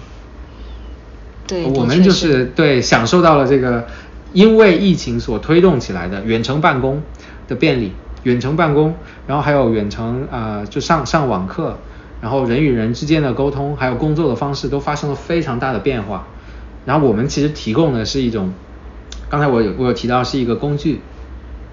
[1.46, 3.86] 对，我们就是对享受到了这个
[4.32, 7.02] 因为疫情所推动起来的远程办公
[7.48, 8.94] 的便利，远程办公，
[9.26, 11.76] 然后还有远程啊，就上上网课。
[12.22, 16.28] 然后人与人之间的沟通，还有工作的方式都发生了非常大的变化。
[16.86, 18.52] 然后我们其实提供的是一种，
[19.28, 21.00] 刚才我有我有提到是一个工具，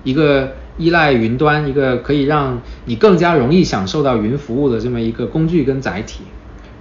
[0.03, 6.23] 一个依赖云端，一个可以让你更加容易享受到云服务的这么一个工具跟载体。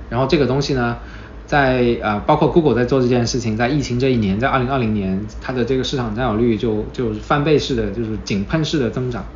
[0.09, 0.97] 然后这个东西呢，
[1.45, 9.27] 在啊包括 Google 在做这件事情，在疫情这一年，在二零二零年，它的这个市场占有率就就翻倍式的就是井喷式的增长。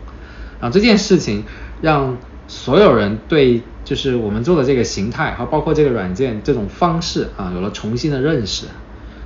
[0.59, 1.45] 然后这件事情
[1.83, 2.16] 让
[2.53, 3.62] 所有人对。
[3.84, 8.66] 就是我们做的这个形态，和包括这个软件这种方式啊，有了重新的认识，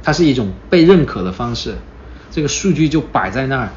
[0.03, 1.74] 它是一种被认可的方式。
[2.31, 3.68] 这个数据就摆在那儿，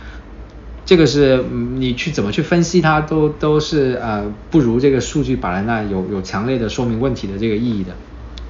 [0.86, 1.43] 这个是
[1.76, 7.91] 你去怎么去分析它，都都是呃不如这个数据摆在那有有强烈的说明问题的这个意义的。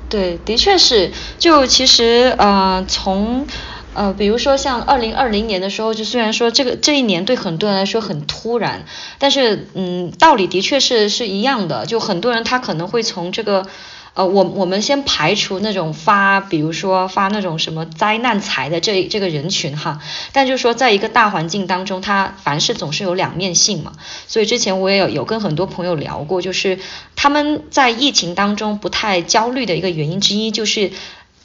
[0.07, 1.09] 对，的确是。
[1.39, 3.47] 就其实呃从。
[3.93, 8.85] 呃，比如说像二零二零年的时候，就虽然说这个这一年对很多人来说很突然，
[9.17, 11.85] 但是嗯，道理的确是是一样的。
[11.85, 13.65] 就很多人他可能会从这个，
[14.13, 19.99] 呃，我我们先排除那种发，比如说发那种什么灾难财的这这个人群哈，
[20.33, 23.93] 但就是说在一个大环境当中，它凡事总是有两面性嘛。
[24.27, 26.79] 所以之前我也有有跟很多朋友聊过，就是
[27.15, 30.91] 他们在疫情当中不太焦虑的一个原因之一就是。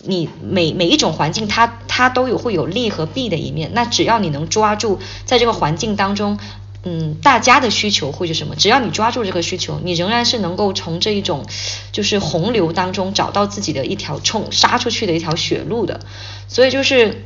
[0.06, 3.70] 你每每一种环境，它它都有会有利和弊的一面。
[3.74, 6.38] 那只要你能抓住在这个环境当中，
[6.84, 8.54] 嗯，大家的需求会是什么？
[8.56, 11.44] 只要你抓住这个需求，你仍然是能够从这一种
[11.92, 16.00] 就是洪流当中找到自己的一条冲杀出去的一条血路的。
[16.48, 17.24] 所以就是。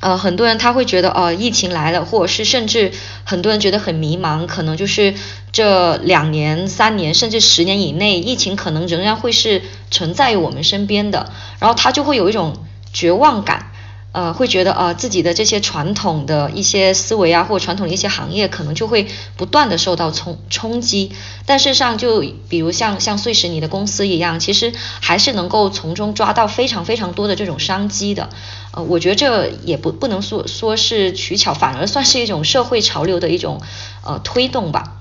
[0.00, 2.90] 呃，很多人他会觉得，呃，疫情来了，或者是甚至
[3.24, 5.14] 很多人觉得很迷茫，可能就是
[5.52, 12.56] 这两年、三年，甚至十年以内，疫情可能仍然会是存在于我们身边的，然后他就会有一种
[12.92, 13.69] 绝望感。
[14.12, 19.06] 呃，会觉得呃自己的这些传统的一些思维啊，或传统的一些行业，可能就会
[19.36, 21.12] 不断的受到冲冲击。
[21.46, 28.30] 但事实上，就比如像像碎石你的公司一样，其实还是能够从中抓到非常非常多的这种商机的。
[28.72, 33.60] 呃，我觉得这也不不能说说是取巧，反而算是一种社会潮流的一种
[34.04, 34.96] 呃推动吧。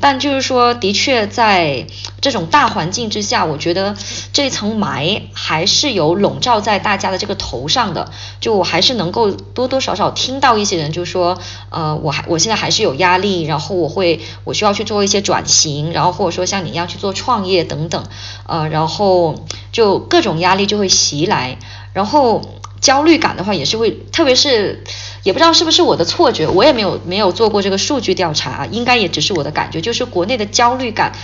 [0.00, 1.86] 但就是说，的确在
[2.20, 3.96] 这种大环境之下，我觉得
[4.32, 8.10] 这层霾还是有笼罩在大家的这个头上的。
[8.40, 11.38] 就我还是能够多多少少听到一些人就说，
[11.70, 18.04] 呃，我还我现在还是有压力，然后我会我需要去做一些转型，然后或者说像你一样去做创业等等，
[18.46, 19.34] 呃，然后
[19.72, 21.56] 就各种压力就会袭来，
[21.94, 22.42] 然后
[22.84, 24.84] 焦虑感的话也是会，特别是。
[25.24, 31.14] 也不知道是不是我的错觉，我也没有没有做过这个数据调查，应该也只是我的感觉，就是国内的焦虑感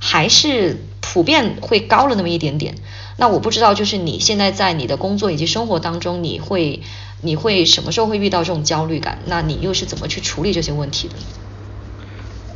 [0.00, 2.74] 还是普遍会高了那么一点点。
[3.16, 6.80] 那我不知道，就是你现在在你的工作以及生活当中，你会
[7.20, 9.18] 你会什么时候会遇到这种焦虑感？
[9.26, 11.14] 那你又是怎么去处理这些问题的？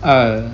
[0.01, 0.51] 呃，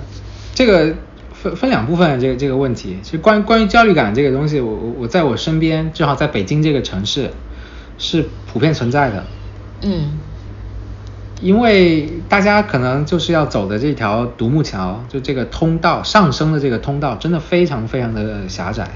[0.53, 0.93] 这个
[1.33, 7.31] 分分两部分，这个这个问题，其实关于关于焦虑感这个东西，我我我在我身边，正好在北京这个城市
[7.97, 9.23] 是普遍存在的。
[9.81, 10.19] 嗯。
[11.41, 18.89] 因为大家可能就是要走的这条独木桥，就这个通道上升的这个通道，真的非常非常的狭窄。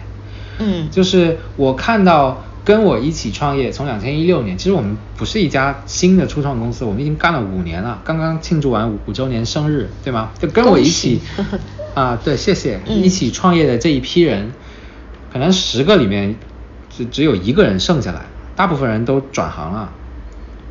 [0.57, 10.31] 嗯，就是我看到跟我一起创业，从两千一六年，其实我们不是一家新的初创公司，我们已经干了五年了，刚刚庆祝完五五周年生日，对吗？
[10.39, 11.19] 就跟我一起
[11.93, 14.53] 啊，对，谢谢，嗯一起创业的这一批人，
[15.33, 16.35] 可能十个里面
[16.89, 18.21] 只只有一个人剩下来，
[18.59, 19.89] 大部分人都转行了。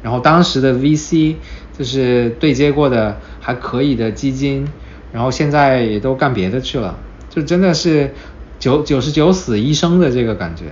[0.03, 1.37] 然后当时的 VC
[1.79, 4.69] 就是对接过的还可以的基金，
[5.11, 6.99] 然后现在也都干别的去了，
[7.31, 8.13] 就真的是
[8.59, 10.65] 九九十九死一生的这个感觉。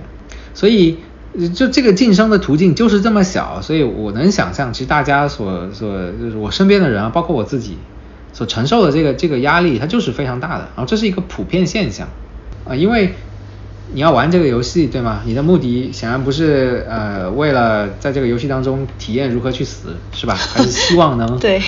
[0.53, 0.99] 所以
[1.55, 7.79] 就这个晋升的途径就是这么小，所以我能想象，其实大家所所就是我身边的人啊，包括我自己
[8.31, 10.69] 所承受的这个这个压力，它就是非常大的。
[10.75, 12.07] 然后这是一个普遍现象
[12.69, 13.15] 啊、因为
[13.93, 15.21] 你要玩这个游戏，对吗？
[15.25, 20.35] 你的目的显然不是呃为了在这个游戏当中体验如何去死，是吧？
[20.37, 21.61] 还是希望能对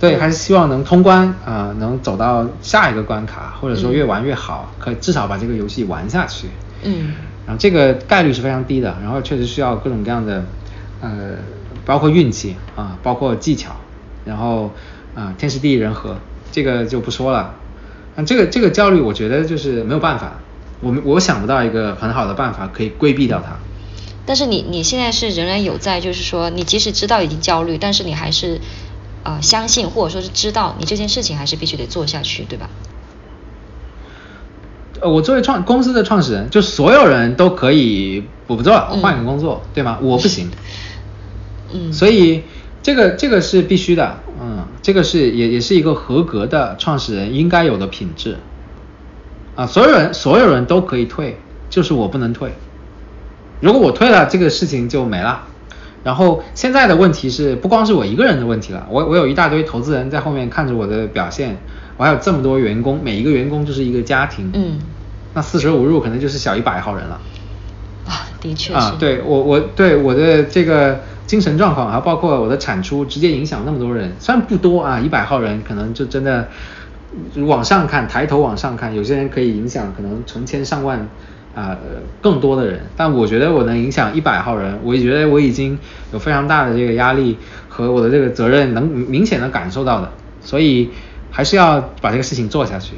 [0.00, 6.48] 对，还是希望能通关啊、能走到下一个关卡，或者说嗯越玩越好，可至少把这个游戏玩下去。
[6.82, 7.14] 嗯
[7.46, 10.44] 然后这个概率是非常低的，然后确实需要各种各样的，
[11.00, 11.36] 呃，
[11.84, 13.76] 包括运气啊，包括技巧，
[14.24, 14.72] 然后
[15.14, 16.16] 啊、天时地利人和，
[16.50, 17.54] 这个就不说了。
[18.16, 20.32] 那这个这个焦虑，我觉得就是没有办法，
[20.80, 23.56] 我们我想不到一个很好的办法可以规避掉它。
[24.24, 28.60] 但是你你现在是仍然有在，就是说你即使知道已经焦虑，但是你还是
[29.22, 32.68] 呃相信或者说是知道你这件事情还是必须得做下去，对吧？
[35.00, 39.98] 呃，我作为创公司的创始人，就所有人都可以我不做了，我换一个工作，对吗？
[40.02, 40.50] 我不行。
[41.72, 42.42] 嗯，所以
[42.82, 48.38] 这个这个是必须的，嗯，这个是也也是一个合格的创始人应该有的品质。
[49.56, 51.36] 啊，所有人所有人都可以退，
[51.68, 52.52] 就是我不能退。
[53.60, 55.42] 如果我退了，这个事情就没了。
[56.04, 61.56] 然后现在的问题是，不光是我一个人的问题了，我我有一大堆投资人在后面看着我的表现，
[61.96, 64.78] 我还有这么多员工，每一个员工就是一个家庭，嗯，
[65.34, 67.20] 那四舍五入可能就是小一百号人了。
[68.06, 68.78] 啊，的确是。
[68.78, 76.46] 啊，对我我对我的这个精神状况，还包括我的产出，直接影响那么多人，虽然不多啊，一百号人可能就真的
[77.46, 81.08] 往上看，抬头往上看，有些人可以影响可能成千上万
[81.54, 81.76] 啊、
[82.20, 85.78] 更多的人，但我觉得我能影响一百号人，我觉得我已经
[86.12, 87.38] 有非常大的这个压力
[87.68, 90.90] 和我的这个责任能明显的感受到的，所以
[91.30, 92.94] 还是要把这个事情做下去。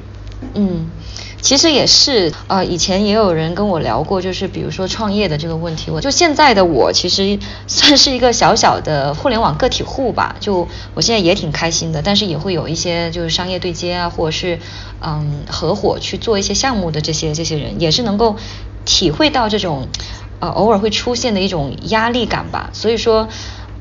[0.54, 0.86] 嗯，
[1.41, 5.91] 其实也是，呃，以前也有人跟我聊过，就是比如说创业的这个问题。
[5.91, 10.36] 我就现在的我，其实算是一个小小的互联网个体户吧。
[10.41, 14.59] 就我现在也挺开心的，但是也会有一些就是商业对接啊，或者是
[15.01, 18.36] 嗯合伙去做一些项目的这些这些人，也是能够
[18.84, 19.89] 体会到这种
[20.41, 22.70] 呃偶尔会出现的一种压力感吧。
[22.72, 23.28] 所以说。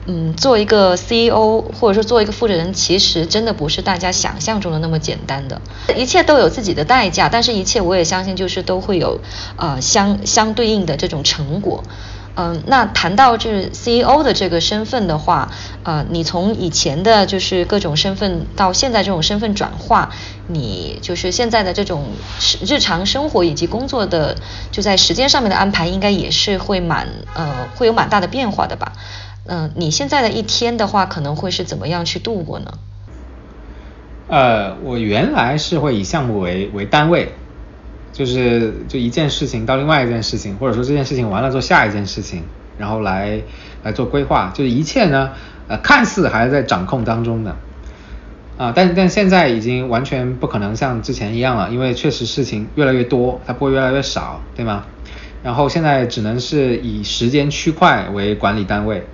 [0.10, 5.62] 嗯，做一个 CEO 或者说做一个负责人，其实真的不是大家想象中的那么简单的，
[5.98, 9.20] 一切都有自己的代价，但是一切我也相信就是都会有
[9.58, 11.84] 呃相相对应的这种成果。
[12.40, 15.52] 嗯，那谈到这 CEO 的这个身份的话，
[15.84, 20.12] 呃，你从以前的就是各种身份到现在这种身份转化，
[20.46, 22.06] 你就是现在的这种
[22.64, 24.38] 日常生活以及工作的
[24.72, 28.94] 就在时间上面的安排，应该也是会蛮呃会有蛮大的变化的吧？
[29.48, 32.72] 嗯、你现在的一天的话，可能会是怎么样去度过呢？
[34.28, 37.32] 呃，我原来是会以项目为为单位，
[38.12, 42.44] 就是就一件事情到另外一件事情，或者说这件事情完了做下一件事情，
[42.78, 43.40] 然后来
[43.84, 45.32] 来做规划，就是一切呢，
[45.70, 47.56] 呃，看似还是在掌控当中的，
[48.58, 54.84] 啊，但但现在已经完全不可能像之前一样了，因为确实事情越来越多，它不会越来越少，对吗？
[55.42, 59.08] 然后现在只能是以时间区块为管理单位，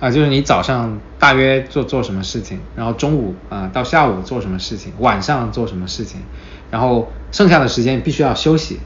[0.00, 6.22] 啊，就是你早上大约做做什么事情，然后中午啊到下午做什么事情，晚上做什么事情，
[6.70, 8.80] 然后剩下的时间必须要休息，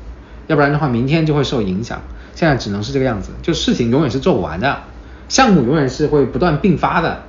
[0.48, 2.02] 要不然的话明天就会受影响。
[2.34, 4.82] 现在只能是这个样子，就事情永远是做不完的，
[5.28, 7.22] 项目永远是会不断并发的。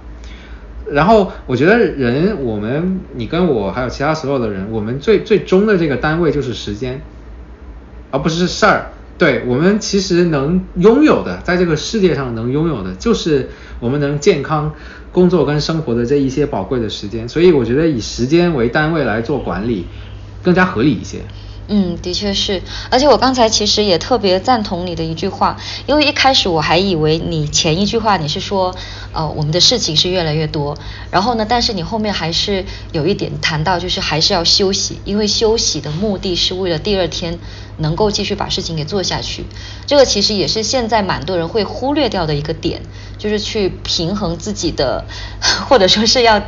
[0.90, 7.02] 然后我觉得人，我们你跟我还有其他所有的人，我们最最终的这个单位就是时间，
[8.10, 8.88] 而不是事儿。
[9.18, 13.50] 对我们其实能拥有的，在这个世界上能拥有的，就是
[13.80, 14.74] 我们能健康
[15.12, 17.30] 工作跟生活的这一些宝贵的时间。
[17.30, 19.86] 所以我觉得以时间为单位来做管理，
[20.44, 21.20] 更加合理一些。
[21.68, 22.62] 嗯，的确是，
[22.92, 25.58] 而且我刚才其实也特别赞同你的一句话，
[25.88, 28.76] 因为一开始我还以为你前一句话你是说，
[29.14, 30.78] 呃，我们的事情是越来越多，
[31.10, 37.40] 然后呢，但是你后面还是有一点谈到，就是还是要休息，因为休息的目的是为了第二天
[37.78, 39.46] 能够继续把事情给做下去。
[39.88, 42.84] 这个其实也是现在蛮多人会忽略掉的一个点，
[43.18, 45.06] 就是去平衡自己的，
[45.68, 46.40] 或者说是要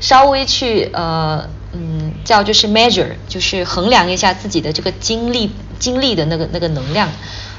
[0.00, 1.48] 稍微去呃。
[1.78, 7.10] 嗯，叫就是 measure，就是衡量一下自己的这个精力精力的那个那个能量，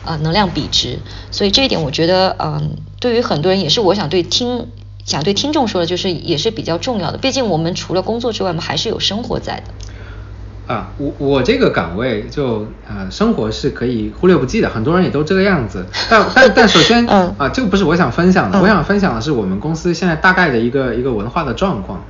[0.04, 0.98] 呃，能量比值。
[1.30, 4.70] 所以这一点我觉得，嗯，对于很多人也是我想对听
[5.06, 7.20] 想对听众说的，就是也是比较重要的。
[7.20, 10.74] 毕竟我们除了工作之外，我们还是有生活在的。
[10.74, 15.86] 啊，我我这个岗位就呃，生活是可以忽略不计的，很多人也都这个样子。
[16.10, 22.04] 但但 但首先，嗯啊，这个不是我想分享的，我想分享的是我们公司现在大概的一个一个文化的状况。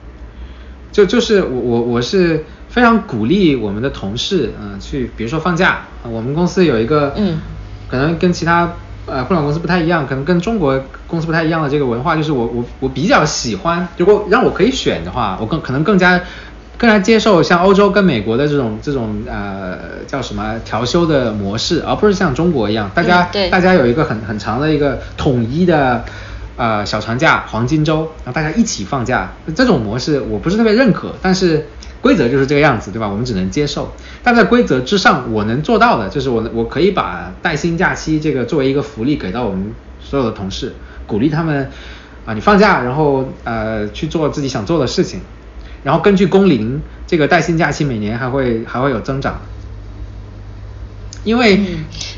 [0.97, 7.37] 就就是我我我是非常鼓励我们的同事，嗯，去比如说放假，我们公司有一个，嗯，
[7.87, 8.73] 可能跟其他
[9.05, 16.19] 呃互联网公司不太一样，可能跟中国公司不太一样的这个文化，就是我我我比较喜欢，如果让我可以选的话，我更可能更加
[16.79, 19.77] 更加接受像欧洲跟美国的这种这种呃
[20.07, 26.03] 叫什么调休的模式，而不是像中国一样，大家大家有一个很很长的一个统一的。
[26.57, 31.67] 呃，小长假、黄金周，然后大家一起放假，这种模式我不是特别认可，但是
[32.01, 33.07] 规则就是这个样子，对吧？
[33.07, 33.93] 我们只能接受。
[34.23, 40.73] 但在规则之上，我能做到的就是我我可以把带薪假期这个作为一个福利给到我们所有的同事，
[41.05, 41.69] 鼓励他们
[42.25, 45.21] 啊，你放假，然后呃去做自己想做的事情，
[45.83, 49.39] 然后根据工龄，这个带薪假期每年还会还会有增长。
[51.23, 51.59] 因为，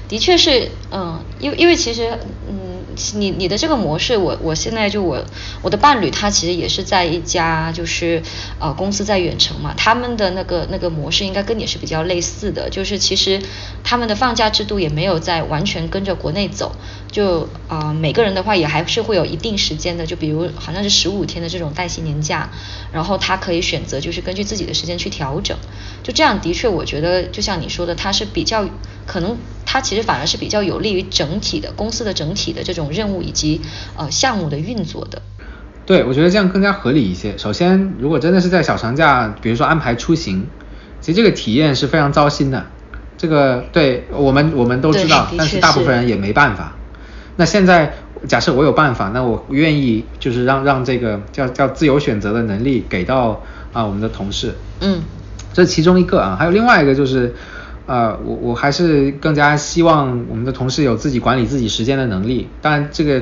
[0.08, 2.10] 的确是，嗯，因为因为其实，
[2.48, 2.79] 嗯。
[3.16, 5.24] 你你的这个模式，我我现在就我
[5.62, 8.22] 我的伴侣他其实也是在一家就是
[8.60, 13.41] 呃公司在远程嘛，他们的那个那个模式应该跟你是比较类似的，就是其实
[13.84, 16.76] 他们的放假制度也没有在完全跟着国内走，
[17.12, 22.52] 就呃每个人的话也还是会有一定时间的，就比如好像是十五天的这种带薪年假，
[22.91, 25.58] 然后他可以选择就是根据自己的时间去调整，
[26.04, 28.68] 就这样的确我觉得就像你说的，他是比较
[29.10, 29.36] 可能。
[29.72, 33.62] 它其实反而是比较有利于整体的公司的整体的这种任务以及
[33.95, 35.22] 呃项目的运作的。
[35.86, 37.38] 对，我觉得这样更加合理一些。
[37.38, 40.47] 首先，如果真的是在小长假，比如说安排出行，
[41.01, 42.66] 其实这个体验是非常糟心的。
[43.16, 46.74] 这个对我们我们都知道，但是大部分人也没办法。
[47.36, 47.93] 那现在
[48.28, 53.39] 假设我有办法，那我愿意就是让让这个叫叫自由选择的能力给到
[53.72, 54.55] 啊我们的同事。
[54.82, 55.03] 嗯，
[55.53, 57.36] 这是其中一个啊，还有另外一个就是。
[57.90, 62.48] 呃，我我还是更加希望我们的同事有自己管理自己时间的能力。
[62.62, 63.20] 当然，这个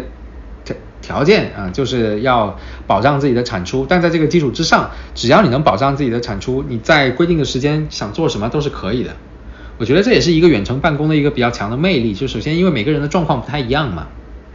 [0.66, 3.86] 条条件啊，就是要保障自己的产出。
[3.88, 9.12] 但在这个基础之上，只要你能保障自己的产出，你在规定的时间想做什么都是可以的。
[9.78, 12.14] 我觉得这也是一个远程办公的一个比较强的魅力。
[12.14, 14.08] 就首先，因为每个人的状况不太一样嘛。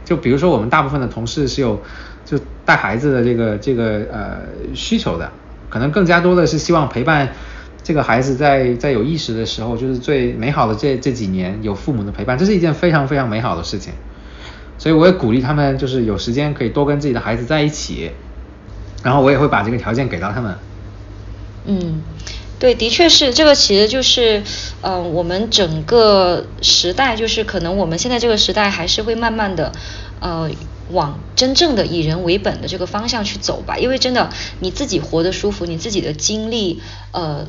[0.04, 1.80] 就比如说，我们大部分的同事是有
[2.26, 4.40] 就带孩子的这个这个呃
[4.74, 5.32] 需求的，
[5.70, 7.32] 可能更加多的是希望陪伴。
[7.84, 13.92] 这个孩子在在有意识的时候，就是最美好的这这几年有父母的陪伴，这是一件非常非常美好的事情。
[14.78, 18.10] 所以我也鼓励他们，就是有时间可以多跟自己的孩子在一起。
[19.02, 20.56] 然后我也会把这个条件给到他们。
[21.66, 22.02] 嗯，
[22.60, 24.42] 对，的确是这个，其实就是，
[24.80, 29.72] 嗯，我们整个时代，就是可能我们现在这个时代还是会慢慢的，
[30.20, 30.48] 呃，
[30.90, 33.76] 往真正的以人为本的这个方向去走吧。
[33.76, 34.30] 因为真的，
[34.60, 36.80] 你自己活得舒服，你自己的精力，
[37.10, 37.46] 呃。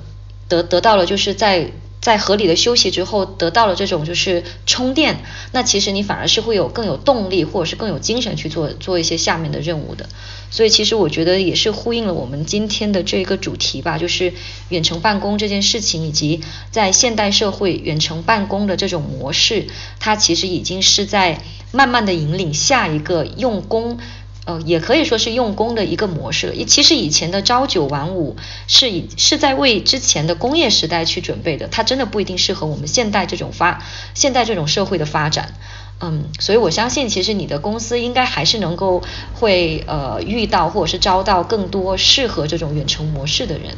[0.53, 10.07] 得得到了，就是在在合理的休息之后，得到了这种就是充电，那其实你反而是会有更有动力，或者是更有精神去做做一些下面的任务的。
[10.51, 14.33] 所以其实我觉得也是呼应了我们今天的这个主题吧，就是
[14.69, 19.65] 远程办公这件事情，以及在现代社会远程办公的这种模式，
[19.99, 21.41] 它其实已经是在
[21.71, 23.97] 慢慢的引领下一个用工。
[24.45, 26.53] 呃，也可以说是用工的一个模式。
[26.65, 28.35] 其实以前的朝九晚五
[28.67, 33.81] 是以是在为之前的工业时代去准备的，它真的不一定适合我们现代这种发
[34.13, 35.53] 现代这种社会的发展。
[36.01, 39.01] 嗯，所以我相信，其实你的公司应该还是能够
[39.33, 43.75] 会呃遇到或者是招到更多适合这种远程模式的人。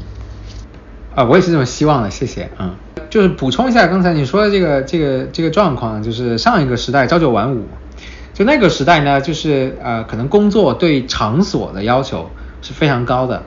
[1.13, 2.49] 啊，我也是这么希望的，谢谢。
[2.57, 2.75] 嗯，
[3.11, 7.63] 就是补充一下刚才你说的这个这个这个状况，就是上一个时代朝九晚五。
[8.35, 12.29] 就那个时代呢，就是呃，可能工作对场所的要求
[12.61, 13.41] 是非常高的。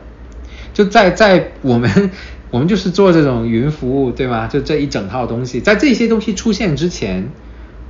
[0.72, 2.10] 就在在我们
[2.50, 4.46] 我们就是做这种云服务，对吗？
[4.46, 7.30] 就这一整套东西，在这些东西出现之前，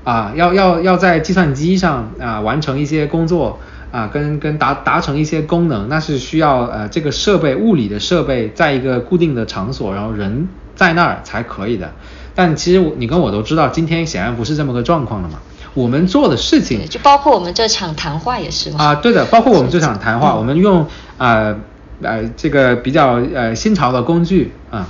[0.03, 3.61] 啊，要要要在计算机上啊完成一些工作
[3.93, 11.93] 啊，跟跟达达成一些功能，那是需要呃这个设备物理的设备在一个固定的场所，然后人在那儿才可以的。
[12.35, 15.39] 但其实你跟我都知道，今天显然不是这么个状况了嘛。
[15.75, 18.85] 我们做的事情，就包括我们这场谈话也是吗？
[18.85, 20.87] 啊，对的，包括我们这场谈话，我们用
[21.19, 21.55] 啊
[22.03, 24.89] 呃这个比较呃新潮的工具啊，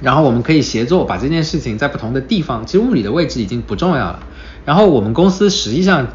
[0.00, 4.20] 然后我们可以协作把这件事情在不同的地方，其实物理的位置已经不重要了。
[4.64, 6.06] 然后我们公司实际上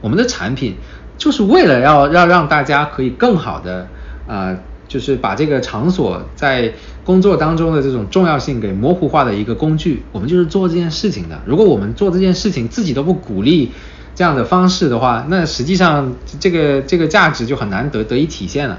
[0.00, 0.76] 我们的产品
[1.16, 3.88] 就是为了要要让大家可以更好的
[4.26, 4.56] 啊。
[4.94, 6.72] 就是把这个场所在
[7.04, 11.42] 工作当中的这种重要性给模糊化的一个工具，我们就是做这件事情的。
[11.44, 13.72] 如果我们做这件事情自己都不鼓励
[14.14, 18.78] 这样的方式的话，那实际上这个这个价值就很难得得以体现了。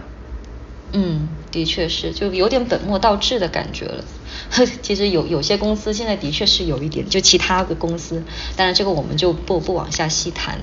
[0.94, 4.02] 嗯，的确是，就有点本末倒置的感觉了。
[4.82, 8.24] 其实有有些公司现在的确是有一点，就其他的公司，
[8.56, 10.60] 当然这个我们就不不往下细谈。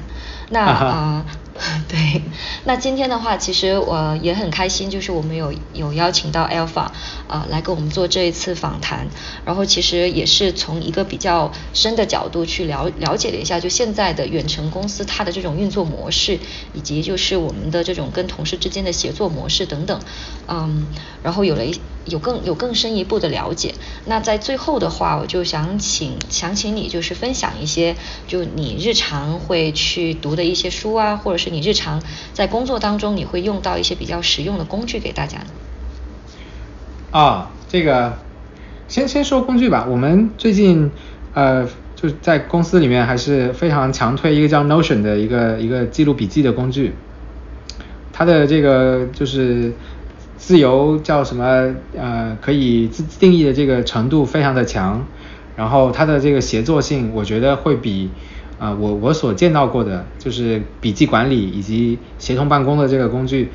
[0.51, 1.27] 那 啊。
[1.87, 2.23] 对，
[2.65, 6.87] 那今天的话，其实我也很开心，就是我们有有邀请到 Alpha
[7.29, 9.07] 啊来跟我们做这一次访谈，
[9.45, 16.39] 然后其实也是从一个比较深的角度去了了解了一下，就现在的远程公司它的这种运作模式，
[16.73, 20.01] 以及就是我们的这种跟同事之间的协作模式等等，
[20.49, 20.87] 嗯，
[21.23, 23.75] 然后有了一有更有更深一步的了解。
[24.07, 27.97] 那在最后的话，我就想请想请你就是分享一些，
[28.27, 35.47] 就你日常会去读的一些书啊，或者是你日常在工作当中你会用到一些比较实用的工具给大家呢？
[37.11, 38.19] 啊，这个
[38.89, 39.87] 先先说工具吧。
[39.89, 40.91] 我们最近
[41.35, 46.95] 呃就是在公司里面还是非常强推一个叫 Notion 的一个一个记录笔记的工具。
[48.13, 49.73] 它的这个就是
[50.43, 55.07] 自由叫什么呃可以自定义的这个程度非常的强，
[55.55, 58.11] 然后它的这个协作性我觉得会比。
[58.59, 63.51] 啊，我我所见到过的，就是笔记管理以及协同办公的这个工具，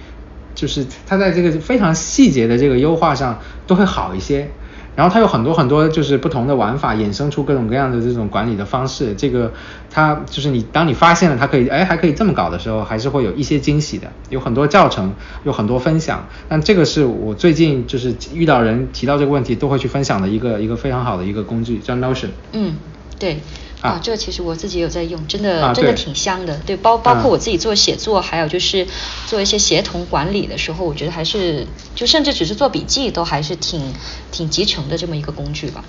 [0.54, 4.50] 就是它在这个非常细节的这个优化上都会好一些。
[4.98, 9.14] 然后它有很多很多就是不同的玩法，衍生出各种各样的这种管理的方式。
[9.14, 9.54] 这个
[9.92, 14.12] 它就是你当你发现了它可以，哎，还可以这么搞的时候，还是会有一些惊喜的。
[14.32, 16.26] 有很多教程，有很多分享。
[16.50, 22.30] 但这个是我最近就是遇到人提到这个问题都会去分享的一个一个非常好的一个工具，叫 Notion。
[22.54, 22.76] 嗯，
[23.20, 23.38] 对。
[23.82, 26.58] 啊，这个其实我自己有在用，真的真的挺香的。
[26.66, 28.88] 对，包包括我自己做写作，还有就是
[29.28, 33.94] 做一些协同管理的时候，我觉得还是就甚至只是做笔记，都还是挺
[34.32, 35.84] 挺集成的这么一个工具吧。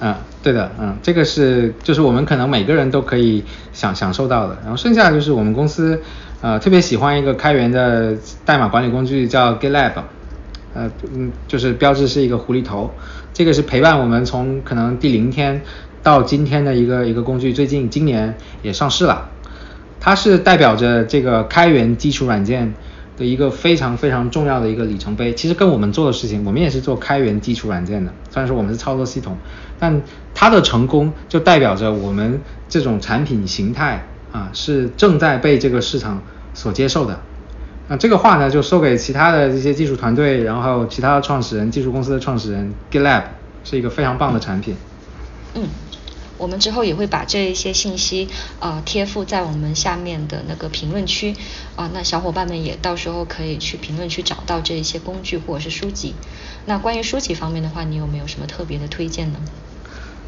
[0.00, 4.58] 嗯，对的，嗯，这个是就是我们可能每个人都可以享享受到的。
[4.62, 6.02] 然后剩下就是我们公司
[6.42, 8.14] 呃特别喜欢一个开源的
[8.44, 9.92] 代码管理工具叫 GitLab，
[10.74, 12.90] 呃嗯就是标志是一个狐狸头，
[13.32, 15.62] 这个是陪伴我们从可能第零天。
[16.02, 19.28] 到今天的一个一个工具，最近今年也上市了，
[20.00, 22.74] 它是代表着这个开源基础软件
[23.16, 25.32] 的一个非常非常重要的一个里程碑。
[25.32, 29.36] 其实跟我们做的事情，我们也是做开源基础软件的，虽然说我们是操作系统，
[29.78, 30.02] 但
[30.34, 36.20] 它的成功就代表着我们这种产品形态啊是正在被这个市场
[36.52, 37.20] 所接受的。
[37.88, 43.22] 那这个话呢，就说给其他的这些技术团队，然后其他的创始人、技术公司的创始人，GitLab
[43.62, 44.74] 是一个非常棒的产品。
[45.54, 45.68] 嗯。
[46.38, 48.28] 我们之后也会把这一些信息
[48.58, 51.36] 啊贴附在我们下面的那个评论区
[51.76, 56.16] 啊，那小伙伴们也到时候可以去评论区找到这一些工具或者是书籍。
[56.64, 59.38] 那关于书籍方面的话，你有没有什么特别的推荐呢？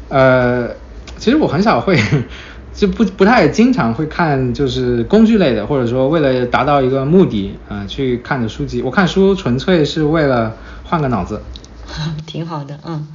[0.07, 0.69] 呃，
[1.17, 1.99] 其实我很少会，
[2.73, 8.81] 就不不太经常会看就是工具类的，或者说为了达到一个目的啊去看的书籍。
[8.81, 10.55] 我看书纯粹是为了
[10.85, 11.41] 换个脑子。
[12.25, 13.05] 挺好的，嗯。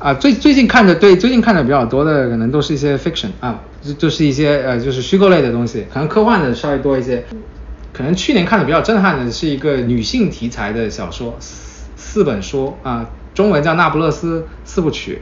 [0.00, 7.22] 啊，最最近看的对，最近看的比较多的可能都是一些 fiction 啊，就就是一些呃就是虚构类的东西，可能科幻的稍微多一些。
[7.92, 15.20] 可能去年看的比较震撼的是一个女性题材的小说，四四本书啊，中文叫《那不勒斯四部曲》，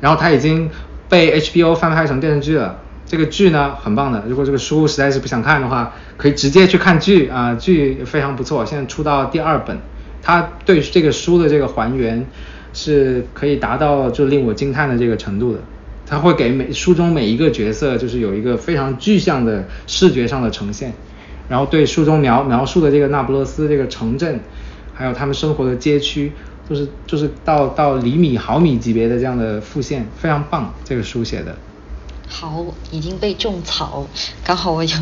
[0.00, 0.68] 然后它已经
[1.08, 2.80] 被 HBO 翻拍成电视剧了。
[3.06, 9.78] 这个剧呢很棒的，如果这个书实在是不想看的话，可以直接去看剧啊，剧非常不错，现在出到第二本，
[10.22, 12.26] 它对这个书的这个还原。
[12.74, 15.60] 是可以达到就令我惊叹的这个程度的，
[16.06, 20.92] 他会给每书中每一个角色就是有一个非常具象的视觉上的呈现，
[21.48, 24.40] 然后对书中描描述的这个那不勒斯这个城镇，
[24.92, 26.32] 还有他们生活的街区，
[26.68, 31.56] 就是就是到到厘米毫米级别的这样的复现，非常棒，这个书写的。
[32.26, 34.06] 好，已经被种草。
[34.42, 34.96] 刚好我有，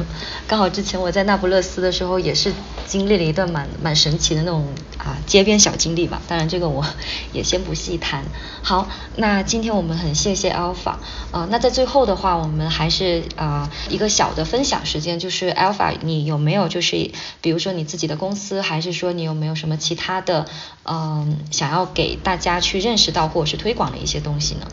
[0.47, 2.53] 刚好之前我在那不勒斯的时候，也是
[2.87, 4.66] 经历了一段蛮蛮神奇的那种
[4.99, 6.20] 啊街边小经历吧。
[6.29, 6.85] 当然这个我
[7.33, 8.25] 也先不细谈。
[8.62, 10.97] 好，那今天我们很谢谢 Alpha
[11.31, 11.49] 啊。
[11.51, 20.47] 那在最后的话，我们还是啊一个小的分享时间，就是 Alpha，你有没有就是比如说你自己的公司，还是说你有没有什么其他的
[20.85, 24.66] 嗯想要给大家去认识到或者是推广的一些东西呢？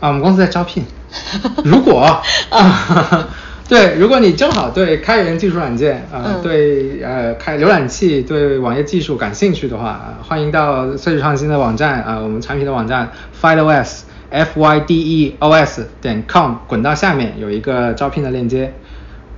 [0.00, 0.84] 啊，我们公司在招聘。
[1.64, 2.00] 如果
[2.50, 3.28] 啊，
[3.68, 13.10] 对，如果你正好对开源技术软件啊，对呃开浏览器对网页技术感兴趣的话，欢迎到碎石创新的网站啊，我们产品的网站
[13.40, 14.00] FideOS
[14.30, 18.72] F Y D E O S 点 com 滚到下面有一个招聘的链接，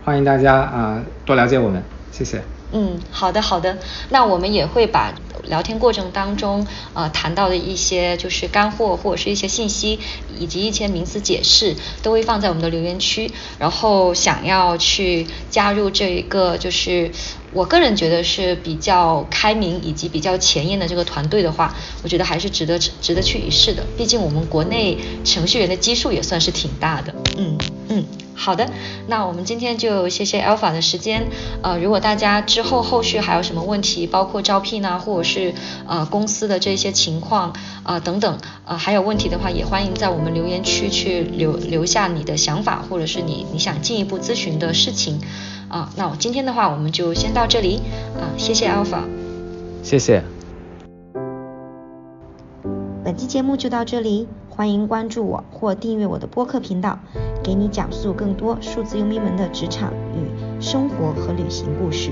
[0.05, 1.83] 欢迎大家啊多了解我们，
[2.13, 2.60] 谢谢。
[2.73, 3.79] 嗯，好的好的，
[4.11, 5.13] 那我们也会把
[5.49, 9.99] 聊天过程当中呃谈到的一些就是干货或者是一些信息
[10.39, 17.11] 以及一些名词解释都会放在我们的留言区，然后想要去加入这一个就是
[17.53, 27.59] 我个人觉得是比较开明以及比较前沿的这个团队的话，我觉得还是值得值得去一试的，毕竟我们国内程序员的基数也算是挺大的，嗯
[27.89, 28.05] 嗯。
[28.33, 28.71] 好的，
[29.07, 31.27] 那我们今天就谢谢 Alpha 的时间。
[31.61, 35.53] 呃，如果大家之后后续还有什么问题，包括招聘啊，或者是
[35.87, 37.53] 呃公司的这些情况
[37.83, 45.21] 啊等等，呃还有问题的话，也欢迎在我们留言区去留留下你的想法，或者是你你想进一步咨询的事情。
[45.71, 47.81] 啊，那我今天的话我们就先到这里。
[48.19, 49.05] 啊，谢谢 Alpha。
[49.83, 50.23] 谢谢。
[53.03, 56.99] 本期节目就到这里，欢迎关注我或订阅我的播客频道。
[57.43, 62.11] 给你讲述更多数字游民们的职场与生活和旅行故事。